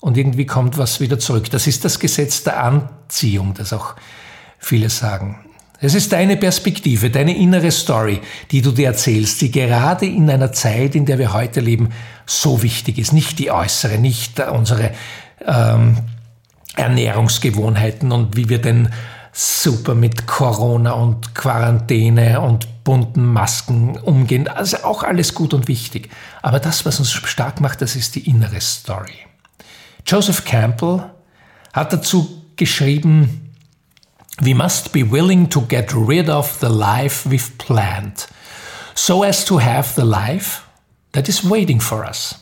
und 0.00 0.16
irgendwie 0.16 0.46
kommt 0.46 0.78
was 0.78 1.00
wieder 1.00 1.18
zurück. 1.18 1.50
Das 1.50 1.66
ist 1.66 1.84
das 1.84 1.98
Gesetz 1.98 2.44
der 2.44 2.62
Anziehung, 2.62 3.54
das 3.54 3.72
auch 3.72 3.94
viele 4.58 4.90
sagen. 4.90 5.44
Es 5.80 5.94
ist 5.94 6.12
deine 6.12 6.36
Perspektive, 6.36 7.08
deine 7.08 7.36
innere 7.36 7.70
Story, 7.70 8.20
die 8.50 8.62
du 8.62 8.72
dir 8.72 8.88
erzählst, 8.88 9.40
die 9.40 9.52
gerade 9.52 10.06
in 10.06 10.28
einer 10.28 10.52
Zeit, 10.52 10.96
in 10.96 11.06
der 11.06 11.18
wir 11.18 11.32
heute 11.32 11.60
leben, 11.60 11.90
so 12.26 12.62
wichtig 12.62 12.98
ist. 12.98 13.12
Nicht 13.12 13.38
die 13.38 13.52
äußere, 13.52 13.98
nicht 13.98 14.40
unsere 14.40 14.90
ähm, 15.46 15.98
Ernährungsgewohnheiten 16.74 18.10
und 18.10 18.36
wie 18.36 18.48
wir 18.48 18.60
denn 18.60 18.88
super 19.32 19.94
mit 19.94 20.26
Corona 20.26 20.92
und 20.92 21.36
Quarantäne 21.36 22.40
und 22.40 22.82
bunten 22.82 23.24
Masken 23.24 23.96
umgehen. 23.98 24.48
Also 24.48 24.78
auch 24.78 25.04
alles 25.04 25.34
gut 25.34 25.54
und 25.54 25.68
wichtig. 25.68 26.10
Aber 26.42 26.58
das, 26.58 26.86
was 26.86 26.98
uns 26.98 27.12
stark 27.12 27.60
macht, 27.60 27.82
das 27.82 27.94
ist 27.94 28.16
die 28.16 28.28
innere 28.28 28.60
Story. 28.60 29.27
Joseph 30.08 30.46
Campbell 30.46 31.10
hat 31.74 31.92
dazu 31.92 32.26
geschrieben, 32.56 33.52
We 34.40 34.54
must 34.54 34.90
be 34.90 35.02
willing 35.02 35.50
to 35.50 35.60
get 35.60 35.92
rid 35.92 36.30
of 36.30 36.60
the 36.60 36.70
life 36.70 37.28
we've 37.28 37.58
planned, 37.58 38.26
so 38.94 39.22
as 39.22 39.44
to 39.44 39.58
have 39.58 39.94
the 39.96 40.06
life 40.06 40.62
that 41.12 41.28
is 41.28 41.44
waiting 41.44 41.78
for 41.78 42.06
us. 42.06 42.36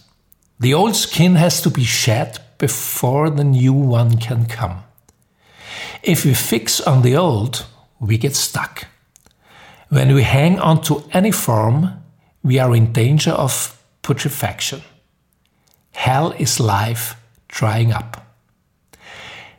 The 0.60 0.74
old 0.74 0.94
skin 0.94 1.34
has 1.34 1.60
to 1.62 1.70
be 1.70 1.84
shed 1.84 2.38
before 2.58 3.30
the 3.30 3.42
new 3.42 3.72
one 3.72 4.16
can 4.18 4.46
come. 4.46 4.84
If 6.04 6.24
we 6.24 6.34
fix 6.34 6.80
on 6.80 7.02
the 7.02 7.16
old, 7.16 7.66
we 7.98 8.16
get 8.16 8.36
stuck. 8.36 8.86
When 9.88 10.14
we 10.14 10.22
hang 10.22 10.60
on 10.60 10.82
to 10.82 11.02
any 11.12 11.32
form, 11.32 12.04
we 12.44 12.60
are 12.60 12.76
in 12.76 12.92
danger 12.92 13.32
of 13.32 13.76
putrefaction. 14.02 14.82
Hell 15.90 16.32
is 16.38 16.60
life 16.60 17.16
drying 17.59 17.92
up. 17.92 18.22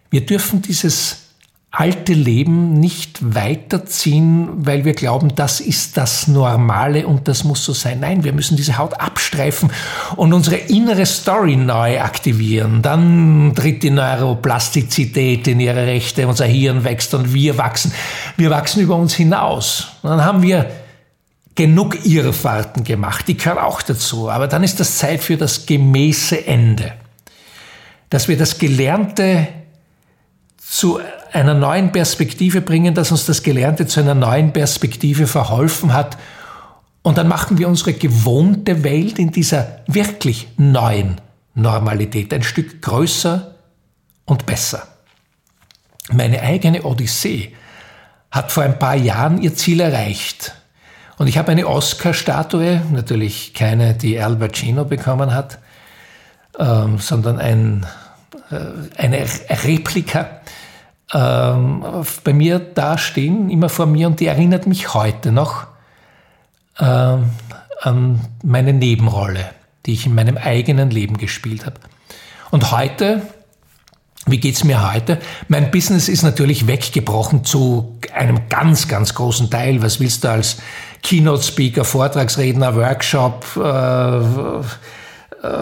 Wir 0.09 0.25
dürfen 0.25 0.61
dieses 0.61 1.27
alte 1.69 2.13
Leben 2.13 2.73
nicht 2.73 3.35
weiterziehen, 3.35 4.65
weil 4.65 4.83
wir 4.83 4.93
glauben, 4.93 5.35
das 5.35 5.59
ist 5.59 5.97
das 5.97 6.27
Normale 6.27 7.05
und 7.05 7.27
das 7.27 7.43
muss 7.43 7.63
so 7.63 7.73
sein. 7.73 7.99
Nein, 7.99 8.23
wir 8.23 8.33
müssen 8.33 8.57
diese 8.57 8.77
Haut 8.77 8.99
abstreifen 8.99 9.69
und 10.15 10.33
unsere 10.33 10.55
innere 10.55 11.05
Story 11.05 11.55
neu 11.55 12.01
aktivieren. 12.01 12.81
Dann 12.81 13.53
tritt 13.53 13.83
die 13.83 13.91
Neuroplastizität 13.91 15.47
in 15.47 15.59
ihre 15.59 15.85
Rechte, 15.85 16.27
unser 16.27 16.45
Hirn 16.45 16.83
wächst 16.83 17.13
und 17.13 17.33
wir 17.33 17.57
wachsen. 17.57 17.91
Wir 18.37 18.49
wachsen 18.49 18.81
über 18.81 18.95
uns 18.95 19.13
hinaus. 19.13 19.89
Und 20.01 20.09
dann 20.11 20.25
haben 20.25 20.41
wir 20.41 20.71
genug 21.53 22.05
Irrfahrten 22.05 22.85
gemacht, 22.85 23.27
die 23.27 23.37
gehören 23.37 23.59
auch 23.59 23.81
dazu. 23.81 24.31
Aber 24.31 24.47
dann 24.47 24.63
ist 24.63 24.79
das 24.79 24.97
Zeit 24.97 25.21
für 25.21 25.37
das 25.37 25.65
gemäße 25.65 26.47
Ende. 26.47 26.93
Dass 28.09 28.27
wir 28.27 28.37
das 28.37 28.57
Gelernte 28.57 29.47
zu 30.57 30.99
einer 31.31 31.53
neuen 31.53 31.91
Perspektive 31.91 32.61
bringen, 32.61 32.93
dass 32.93 33.11
uns 33.11 33.25
das 33.25 33.43
Gelernte 33.43 33.87
zu 33.87 34.01
einer 34.01 34.15
neuen 34.15 34.53
Perspektive 34.53 35.27
verholfen 35.27 35.93
hat. 35.93 36.17
Und 37.01 37.17
dann 37.17 37.27
machen 37.27 37.57
wir 37.57 37.67
unsere 37.67 37.93
gewohnte 37.93 38.83
Welt 38.83 39.17
in 39.17 39.31
dieser 39.31 39.79
wirklich 39.87 40.47
neuen 40.57 41.21
Normalität 41.53 42.33
ein 42.33 42.43
Stück 42.43 42.81
größer 42.81 43.55
und 44.25 44.45
besser. 44.45 44.87
Meine 46.11 46.41
eigene 46.41 46.83
Odyssee 46.83 47.53
hat 48.31 48.51
vor 48.51 48.63
ein 48.63 48.77
paar 48.77 48.95
Jahren 48.95 49.41
ihr 49.41 49.55
Ziel 49.55 49.79
erreicht. 49.79 50.53
Und 51.17 51.27
ich 51.27 51.37
habe 51.37 51.51
eine 51.51 51.67
Oscar-Statue, 51.67 52.81
natürlich 52.91 53.53
keine, 53.53 53.93
die 53.93 54.19
Al 54.19 54.35
Pacino 54.35 54.85
bekommen 54.85 55.33
hat, 55.33 55.59
ähm, 56.57 56.97
sondern 56.99 57.39
ein, 57.39 57.85
äh, 58.51 59.01
eine 59.01 59.25
Replika 59.63 60.41
ähm, 61.13 61.85
bei 62.23 62.33
mir 62.33 62.59
dastehen, 62.59 63.49
immer 63.49 63.69
vor 63.69 63.85
mir, 63.85 64.07
und 64.07 64.19
die 64.19 64.27
erinnert 64.27 64.67
mich 64.67 64.93
heute 64.93 65.31
noch 65.31 65.67
ähm, 66.79 67.29
an 67.81 68.21
meine 68.43 68.73
Nebenrolle, 68.73 69.45
die 69.85 69.93
ich 69.93 70.05
in 70.05 70.15
meinem 70.15 70.37
eigenen 70.37 70.89
Leben 70.89 71.17
gespielt 71.17 71.65
habe. 71.65 71.79
Und 72.51 72.71
heute, 72.71 73.21
wie 74.25 74.39
geht's 74.39 74.63
mir 74.63 74.91
heute? 74.93 75.19
Mein 75.47 75.71
Business 75.71 76.09
ist 76.09 76.23
natürlich 76.23 76.67
weggebrochen 76.67 77.45
zu 77.45 77.97
einem 78.13 78.49
ganz, 78.49 78.87
ganz 78.87 79.13
großen 79.13 79.49
Teil. 79.49 79.81
Was 79.81 79.99
willst 79.99 80.23
du 80.23 80.29
als 80.29 80.57
Keynote-Speaker, 81.03 81.85
Vortragsredner, 81.85 82.75
Workshop, 82.75 83.45
äh, 83.55 84.65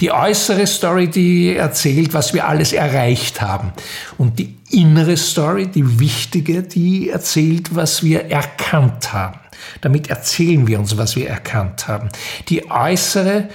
Die 0.00 0.12
äußere 0.12 0.66
Story, 0.66 1.08
die 1.08 1.56
erzählt, 1.56 2.12
was 2.12 2.34
wir 2.34 2.46
alles 2.46 2.72
erreicht 2.72 3.40
haben. 3.40 3.72
Und 4.18 4.38
die 4.38 4.56
innere 4.70 5.16
Story, 5.16 5.66
die 5.68 5.98
wichtige, 5.98 6.62
die 6.62 7.10
erzählt, 7.10 7.74
was 7.74 8.02
wir 8.02 8.26
erkannt 8.26 9.12
haben. 9.12 9.40
Damit 9.80 10.08
erzählen 10.08 10.66
wir 10.66 10.78
uns, 10.78 10.96
was 10.98 11.16
wir 11.16 11.28
erkannt 11.28 11.88
haben. 11.88 12.10
Die 12.48 12.70
äußere, 12.70 13.48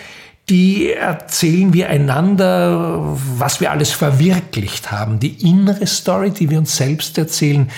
die 0.49 0.91
erzählen 0.91 1.73
wir 1.73 1.89
einander, 1.89 3.17
was 3.37 3.61
wir 3.61 3.71
alles 3.71 3.91
verwirklicht 3.91 4.91
haben. 4.91 5.19
Die 5.19 5.47
innere 5.47 5.85
Story, 5.85 6.31
die 6.31 6.49
wir 6.49 6.57
uns 6.57 6.75
selbst 6.75 7.17
erzählen, 7.17 7.69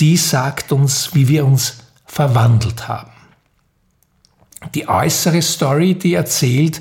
die 0.00 0.16
sagt 0.16 0.72
uns, 0.72 1.10
wie 1.14 1.28
wir 1.28 1.44
uns 1.44 1.78
verwandelt 2.06 2.88
haben. 2.88 3.10
Die 4.74 4.88
äußere 4.88 5.42
Story, 5.42 5.94
die 5.94 6.14
erzählt, 6.14 6.80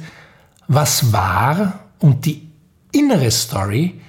was 0.68 1.12
war 1.14 1.80
und 2.00 2.26
die 2.26 2.50
innere 2.92 3.32
Story, 3.32 4.02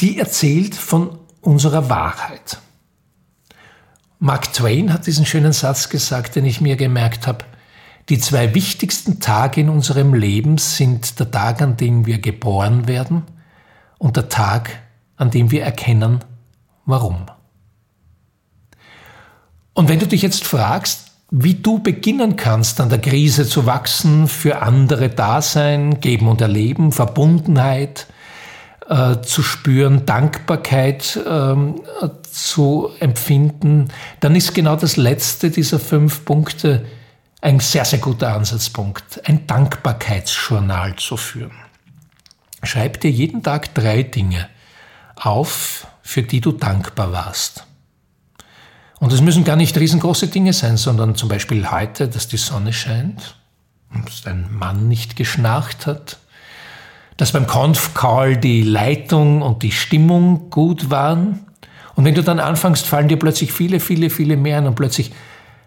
die 0.00 0.18
erzählt 0.18 0.74
von 0.74 1.18
unserer 1.40 1.88
Wahrheit. 1.88 2.58
Mark 4.18 4.52
Twain 4.52 4.92
hat 4.92 5.06
diesen 5.06 5.26
schönen 5.26 5.52
Satz 5.52 5.88
gesagt, 5.88 6.36
den 6.36 6.46
ich 6.46 6.60
mir 6.60 6.76
gemerkt 6.76 7.26
habe. 7.26 7.44
Die 8.08 8.18
zwei 8.18 8.54
wichtigsten 8.54 9.20
Tage 9.20 9.60
in 9.60 9.68
unserem 9.68 10.14
Leben 10.14 10.58
sind 10.58 11.18
der 11.18 11.30
Tag, 11.30 11.62
an 11.62 11.76
dem 11.76 12.06
wir 12.06 12.18
geboren 12.18 12.86
werden 12.86 13.22
und 13.98 14.16
der 14.16 14.28
Tag, 14.28 14.82
an 15.16 15.30
dem 15.30 15.50
wir 15.50 15.62
erkennen, 15.62 16.20
warum. 16.84 17.26
Und 19.74 19.88
wenn 19.88 19.98
du 19.98 20.06
dich 20.06 20.22
jetzt 20.22 20.44
fragst, 20.44 21.03
wie 21.36 21.54
du 21.54 21.80
beginnen 21.80 22.36
kannst, 22.36 22.80
an 22.80 22.90
der 22.90 23.00
Krise 23.00 23.44
zu 23.44 23.66
wachsen, 23.66 24.28
für 24.28 24.62
andere 24.62 25.08
Dasein, 25.08 25.98
geben 25.98 26.28
und 26.28 26.40
erleben, 26.40 26.92
Verbundenheit 26.92 28.06
äh, 28.88 29.20
zu 29.20 29.42
spüren, 29.42 30.06
Dankbarkeit 30.06 31.16
äh, 31.16 32.08
zu 32.30 32.88
empfinden, 33.00 33.88
dann 34.20 34.36
ist 34.36 34.54
genau 34.54 34.76
das 34.76 34.96
letzte 34.96 35.50
dieser 35.50 35.80
fünf 35.80 36.24
Punkte 36.24 36.86
ein 37.40 37.58
sehr, 37.58 37.84
sehr 37.84 37.98
guter 37.98 38.32
Ansatzpunkt, 38.32 39.20
ein 39.24 39.44
Dankbarkeitsjournal 39.48 40.94
zu 40.94 41.16
führen. 41.16 41.50
Schreib 42.62 43.00
dir 43.00 43.10
jeden 43.10 43.42
Tag 43.42 43.74
drei 43.74 44.04
Dinge 44.04 44.48
auf, 45.16 45.88
für 46.00 46.22
die 46.22 46.40
du 46.40 46.52
dankbar 46.52 47.10
warst. 47.10 47.66
Und 49.00 49.12
es 49.12 49.20
müssen 49.20 49.44
gar 49.44 49.56
nicht 49.56 49.76
riesengroße 49.76 50.28
Dinge 50.28 50.52
sein, 50.52 50.76
sondern 50.76 51.14
zum 51.14 51.28
Beispiel 51.28 51.70
heute, 51.70 52.08
dass 52.08 52.28
die 52.28 52.36
Sonne 52.36 52.72
scheint, 52.72 53.36
dass 54.04 54.22
dein 54.22 54.52
Mann 54.52 54.88
nicht 54.88 55.16
geschnarcht 55.16 55.86
hat, 55.86 56.18
dass 57.16 57.32
beim 57.32 57.46
Conf-Call 57.46 58.36
die 58.36 58.62
Leitung 58.62 59.42
und 59.42 59.62
die 59.62 59.72
Stimmung 59.72 60.50
gut 60.50 60.90
waren. 60.90 61.46
Und 61.94 62.04
wenn 62.04 62.14
du 62.14 62.22
dann 62.22 62.40
anfängst, 62.40 62.86
fallen 62.86 63.08
dir 63.08 63.18
plötzlich 63.18 63.52
viele, 63.52 63.78
viele, 63.78 64.10
viele 64.10 64.36
mehr 64.36 64.58
an 64.58 64.66
und 64.66 64.74
plötzlich 64.74 65.12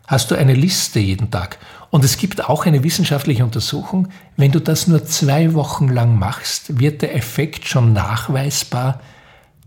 hast 0.08 0.32
du 0.32 0.36
eine 0.36 0.54
Liste 0.54 1.00
jeden 1.00 1.32
Tag. 1.32 1.58
Und 1.90 2.04
es 2.04 2.18
gibt 2.18 2.50
auch 2.50 2.66
eine 2.66 2.84
wissenschaftliche 2.84 3.44
Untersuchung, 3.44 4.10
wenn 4.36 4.52
du 4.52 4.60
das 4.60 4.88
nur 4.88 5.06
zwei 5.06 5.54
Wochen 5.54 5.90
lang 5.90 6.18
machst, 6.18 6.80
wird 6.80 7.02
der 7.02 7.16
Effekt 7.16 7.68
schon 7.68 7.94
nachweisbar 7.94 9.02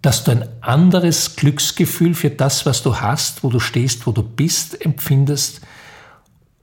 dass 0.03 0.25
du 0.25 0.31
ein 0.31 0.49
anderes 0.63 1.37
Glücksgefühl 1.37 2.15
für 2.15 2.31
das, 2.31 2.65
was 2.65 2.83
du 2.83 3.01
hast, 3.01 3.45
wo 3.45 3.51
du 3.51 3.61
stehst, 3.61 4.07
wo 4.07 4.13
du 4.13 4.23
bist, 4.23 4.81
empfindest 4.81 5.61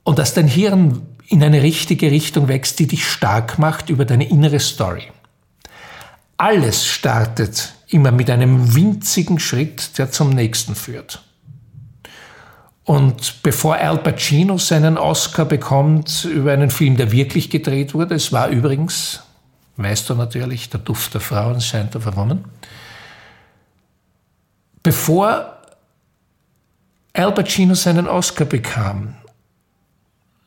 und 0.04 0.18
dass 0.20 0.34
dein 0.34 0.48
Hirn 0.48 1.02
in 1.28 1.44
eine 1.44 1.62
richtige 1.62 2.10
Richtung 2.10 2.48
wächst, 2.48 2.80
die 2.80 2.88
dich 2.88 3.06
stark 3.06 3.60
macht 3.60 3.90
über 3.90 4.06
deine 4.06 4.30
innere 4.30 4.60
Story. 4.60 5.04
Alles 6.38 6.86
startet 6.86 7.74
immer 7.90 8.12
mit 8.12 8.30
einem 8.30 8.76
winzigen 8.76 9.40
Schritt, 9.40 9.98
der 9.98 10.12
zum 10.12 10.30
nächsten 10.30 10.76
führt. 10.76 11.22
Und 12.84 13.44
bevor 13.44 13.76
Al 13.76 13.98
Pacino 13.98 14.58
seinen 14.58 14.98
Oscar 14.98 15.44
bekommt 15.44 16.24
über 16.24 16.54
einen 16.54 16.70
Film, 16.70 16.96
der 16.96 17.12
wirklich 17.12 17.50
gedreht 17.50 17.94
wurde, 17.94 18.16
es 18.16 18.32
war 18.32 18.48
übrigens, 18.48 19.22
weißt 19.76 20.10
du 20.10 20.16
natürlich, 20.16 20.70
der 20.70 20.80
Duft 20.80 21.14
der 21.14 21.22
Frauen 21.22 21.60
scheint 21.60 21.98
auf 21.98 22.08
a 22.08 22.16
Woman, 22.16 22.46
Bevor 24.88 25.58
Al 27.12 27.34
Pacino 27.34 27.74
seinen 27.74 28.08
Oscar 28.08 28.46
bekam, 28.46 29.16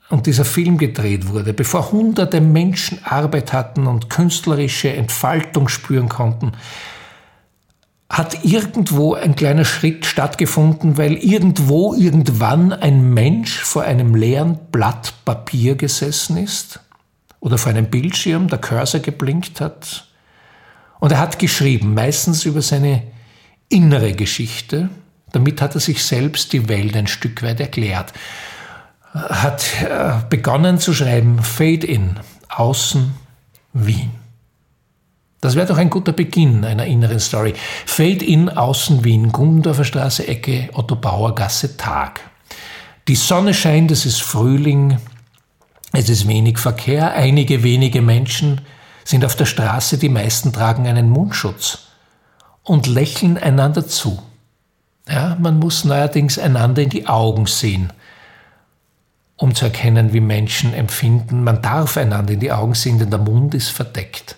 und 0.09 0.24
dieser 0.24 0.47
Film 0.47 0.78
gedreht 0.78 1.28
wurde, 1.28 1.53
bevor 1.53 1.93
hunderte 1.93 2.41
Menschen 2.41 3.05
Arbeit 3.05 3.53
hatten 3.53 3.86
und 3.86 4.09
künstlerische 4.09 4.95
Entfaltung 4.95 5.68
spüren 5.68 6.09
konnten, 6.09 6.53
hat 8.09 8.43
irgendwo 8.43 9.12
ein 9.12 9.36
kleiner 9.36 9.66
Schritt 9.66 10.07
stattgefunden, 10.07 10.97
weil 10.97 11.16
irgendwo 11.16 11.93
irgendwann 11.93 12.72
ein 12.72 13.12
Mensch 13.12 13.59
vor 13.59 13.82
einem 13.82 14.14
leeren 14.14 14.59
Blatt 14.72 15.12
Papier 15.26 15.74
gesessen 15.74 16.38
ist 16.38 16.80
oder 17.41 17.59
vor 17.59 17.72
einem 17.72 17.91
Bildschirm, 17.91 18.49
der 18.49 18.59
Cursor 18.59 19.01
geblinkt 19.01 19.61
hat. 19.61 20.09
Und 20.99 21.12
er 21.12 21.18
hat 21.18 21.38
geschrieben, 21.38 21.93
meistens 21.93 22.47
über 22.47 22.62
seine 22.62 23.03
innere 23.71 24.12
Geschichte. 24.12 24.91
Damit 25.33 25.62
hat 25.62 25.75
er 25.75 25.81
sich 25.81 26.05
selbst 26.05 26.53
die 26.53 26.68
Welt 26.68 26.95
ein 26.95 27.07
Stück 27.07 27.43
weit 27.43 27.61
erklärt 27.61 28.12
hat 29.12 29.64
äh, 29.83 30.12
begonnen 30.29 30.79
zu 30.79 30.95
schreiben, 30.95 31.43
Fade 31.43 31.87
in, 31.87 32.18
außen 32.49 33.12
Wien. 33.73 34.11
Das 35.41 35.57
wäre 35.57 35.66
doch 35.66 35.79
ein 35.79 35.91
guter 35.91 36.12
Beginn 36.12 36.64
einer 36.64 36.85
inneren 36.85 37.18
Story. 37.18 37.55
Fade 37.87 38.25
in, 38.25 38.49
außen 38.49 39.05
Wien, 39.05 39.33
Gundorfer 39.33 39.85
Straße, 39.85 40.29
Ecke, 40.29 40.68
Otto 40.75 40.97
Bauer 40.97 41.35
Gasse, 41.35 41.77
Tag. 41.77 42.21
Die 43.09 43.16
Sonne 43.16 43.55
scheint, 43.55 43.91
es 43.91 44.05
ist 44.05 44.23
Frühling, 44.23 44.99
es 45.93 46.09
ist 46.09 46.29
wenig 46.29 46.59
Verkehr, 46.59 47.12
einige 47.12 47.62
wenige 47.62 48.03
Menschen 48.03 48.61
sind 49.05 49.25
auf 49.25 49.35
der 49.35 49.47
Straße, 49.47 49.99
die 49.99 50.11
meisten 50.11 50.53
tragen 50.53 50.87
einen 50.87 51.09
Mundschutz 51.09 51.89
und 52.71 52.87
lächeln 52.87 53.37
einander 53.37 53.85
zu. 53.85 54.23
Ja, 55.09 55.37
man 55.41 55.59
muss 55.59 55.85
neuerdings 55.85 56.39
einander 56.39 56.83
in 56.83 56.89
die 56.89 57.09
Augen 57.09 57.47
sehen, 57.47 57.93
um 59.35 59.57
zu 59.57 59.64
erkennen, 59.64 60.12
wie 60.12 60.21
Menschen 60.21 60.73
empfinden. 60.73 61.43
Man 61.43 61.62
darf 61.62 61.97
einander 61.97 62.33
in 62.35 62.39
die 62.39 62.53
Augen 62.53 62.75
sehen, 62.75 63.01
denn 63.01 63.11
der 63.11 63.18
Mund 63.18 63.55
ist 63.55 63.71
verdeckt. 63.71 64.37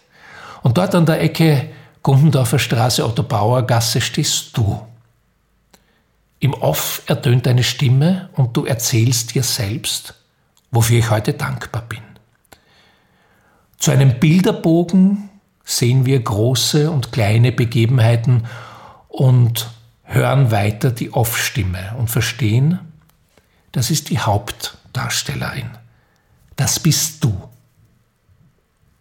Und 0.63 0.79
dort 0.79 0.95
an 0.95 1.05
der 1.05 1.21
Ecke 1.21 1.69
Gundendorfer 2.03 2.59
Straße, 2.59 3.05
Otto 3.05 3.23
Bauer 3.23 3.67
Gasse 3.67 4.01
stehst 4.01 4.57
du. 4.57 4.81
Im 6.41 6.55
Off 6.55 7.03
ertönt 7.05 7.45
deine 7.45 7.63
Stimme 7.63 8.31
und 8.33 8.57
du 8.57 8.65
erzählst 8.65 9.35
dir 9.35 9.43
selbst, 9.43 10.15
wofür 10.71 11.01
ich 11.01 11.11
heute 11.11 11.35
dankbar 11.35 11.83
bin. 11.83 12.01
Zu 13.77 13.91
einem 13.91 14.19
Bilderbogen 14.19 15.29
sehen 15.65 16.07
wir 16.07 16.21
große 16.21 16.91
und 16.91 17.13
kleine 17.13 17.53
Begebenheiten 17.53 18.47
und 19.09 19.71
hören 20.03 20.51
weiter 20.51 20.91
die 20.91 21.13
Off-Stimme 21.13 21.95
und 21.99 22.11
verstehen, 22.11 22.79
das 23.73 23.91
ist 23.91 24.11
die 24.11 24.21
Haupt- 24.21 24.77
Darstellerin. 24.93 25.71
Das 26.57 26.81
bist 26.81 27.25
du. 27.25 27.49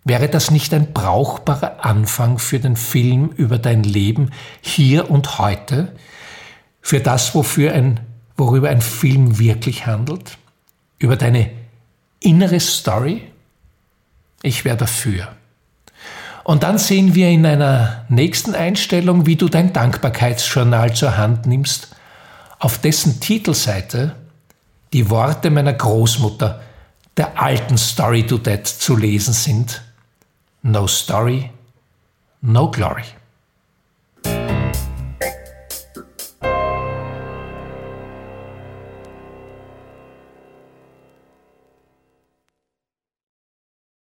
Wäre 0.04 0.30
das 0.30 0.50
nicht 0.50 0.74
ein 0.74 0.94
brauchbarer 0.94 1.86
Anfang 1.86 2.40
für 2.40 2.60
den 2.60 2.76
Film 2.76 3.30
über 3.36 3.60
dein 3.60 3.84
Leben 3.84 4.32
hier 4.62 5.12
und 5.12 5.38
heute? 5.38 5.96
Für 6.82 7.00
das, 7.00 7.36
wofür 7.36 7.74
ein, 7.74 8.00
worüber 8.36 8.70
ein 8.70 8.82
Film 8.82 9.38
wirklich 9.38 9.86
handelt? 9.86 10.38
Über 10.98 11.18
deine 11.18 11.52
innere 12.20 12.60
Story? 12.60 13.22
Ich 14.42 14.66
wäre 14.66 14.78
dafür. 14.78 15.36
Und 16.52 16.64
dann 16.64 16.78
sehen 16.78 17.16
wir 17.16 17.30
in 17.30 17.46
einer 17.46 18.04
nächsten 18.10 18.56
Einstellung, 18.56 19.26
wie 19.26 19.38
du 19.38 19.48
dein 19.48 19.72
Dankbarkeitsjournal 19.72 20.94
zur 20.94 21.16
Hand 21.16 21.46
nimmst, 21.46 21.96
auf 22.60 22.78
dessen 22.78 23.22
Titelseite 23.22 24.18
die 24.92 25.10
Worte 25.10 25.50
meiner 25.50 25.72
Großmutter, 25.72 26.62
der 27.16 27.42
alten 27.42 27.78
Story 27.78 28.28
to 28.28 28.38
Dead, 28.38 28.68
zu 28.68 28.98
lesen 28.98 29.34
sind. 29.34 29.82
No 30.62 30.88
Story, 30.88 31.50
no 32.42 32.70
Glory. 32.70 33.06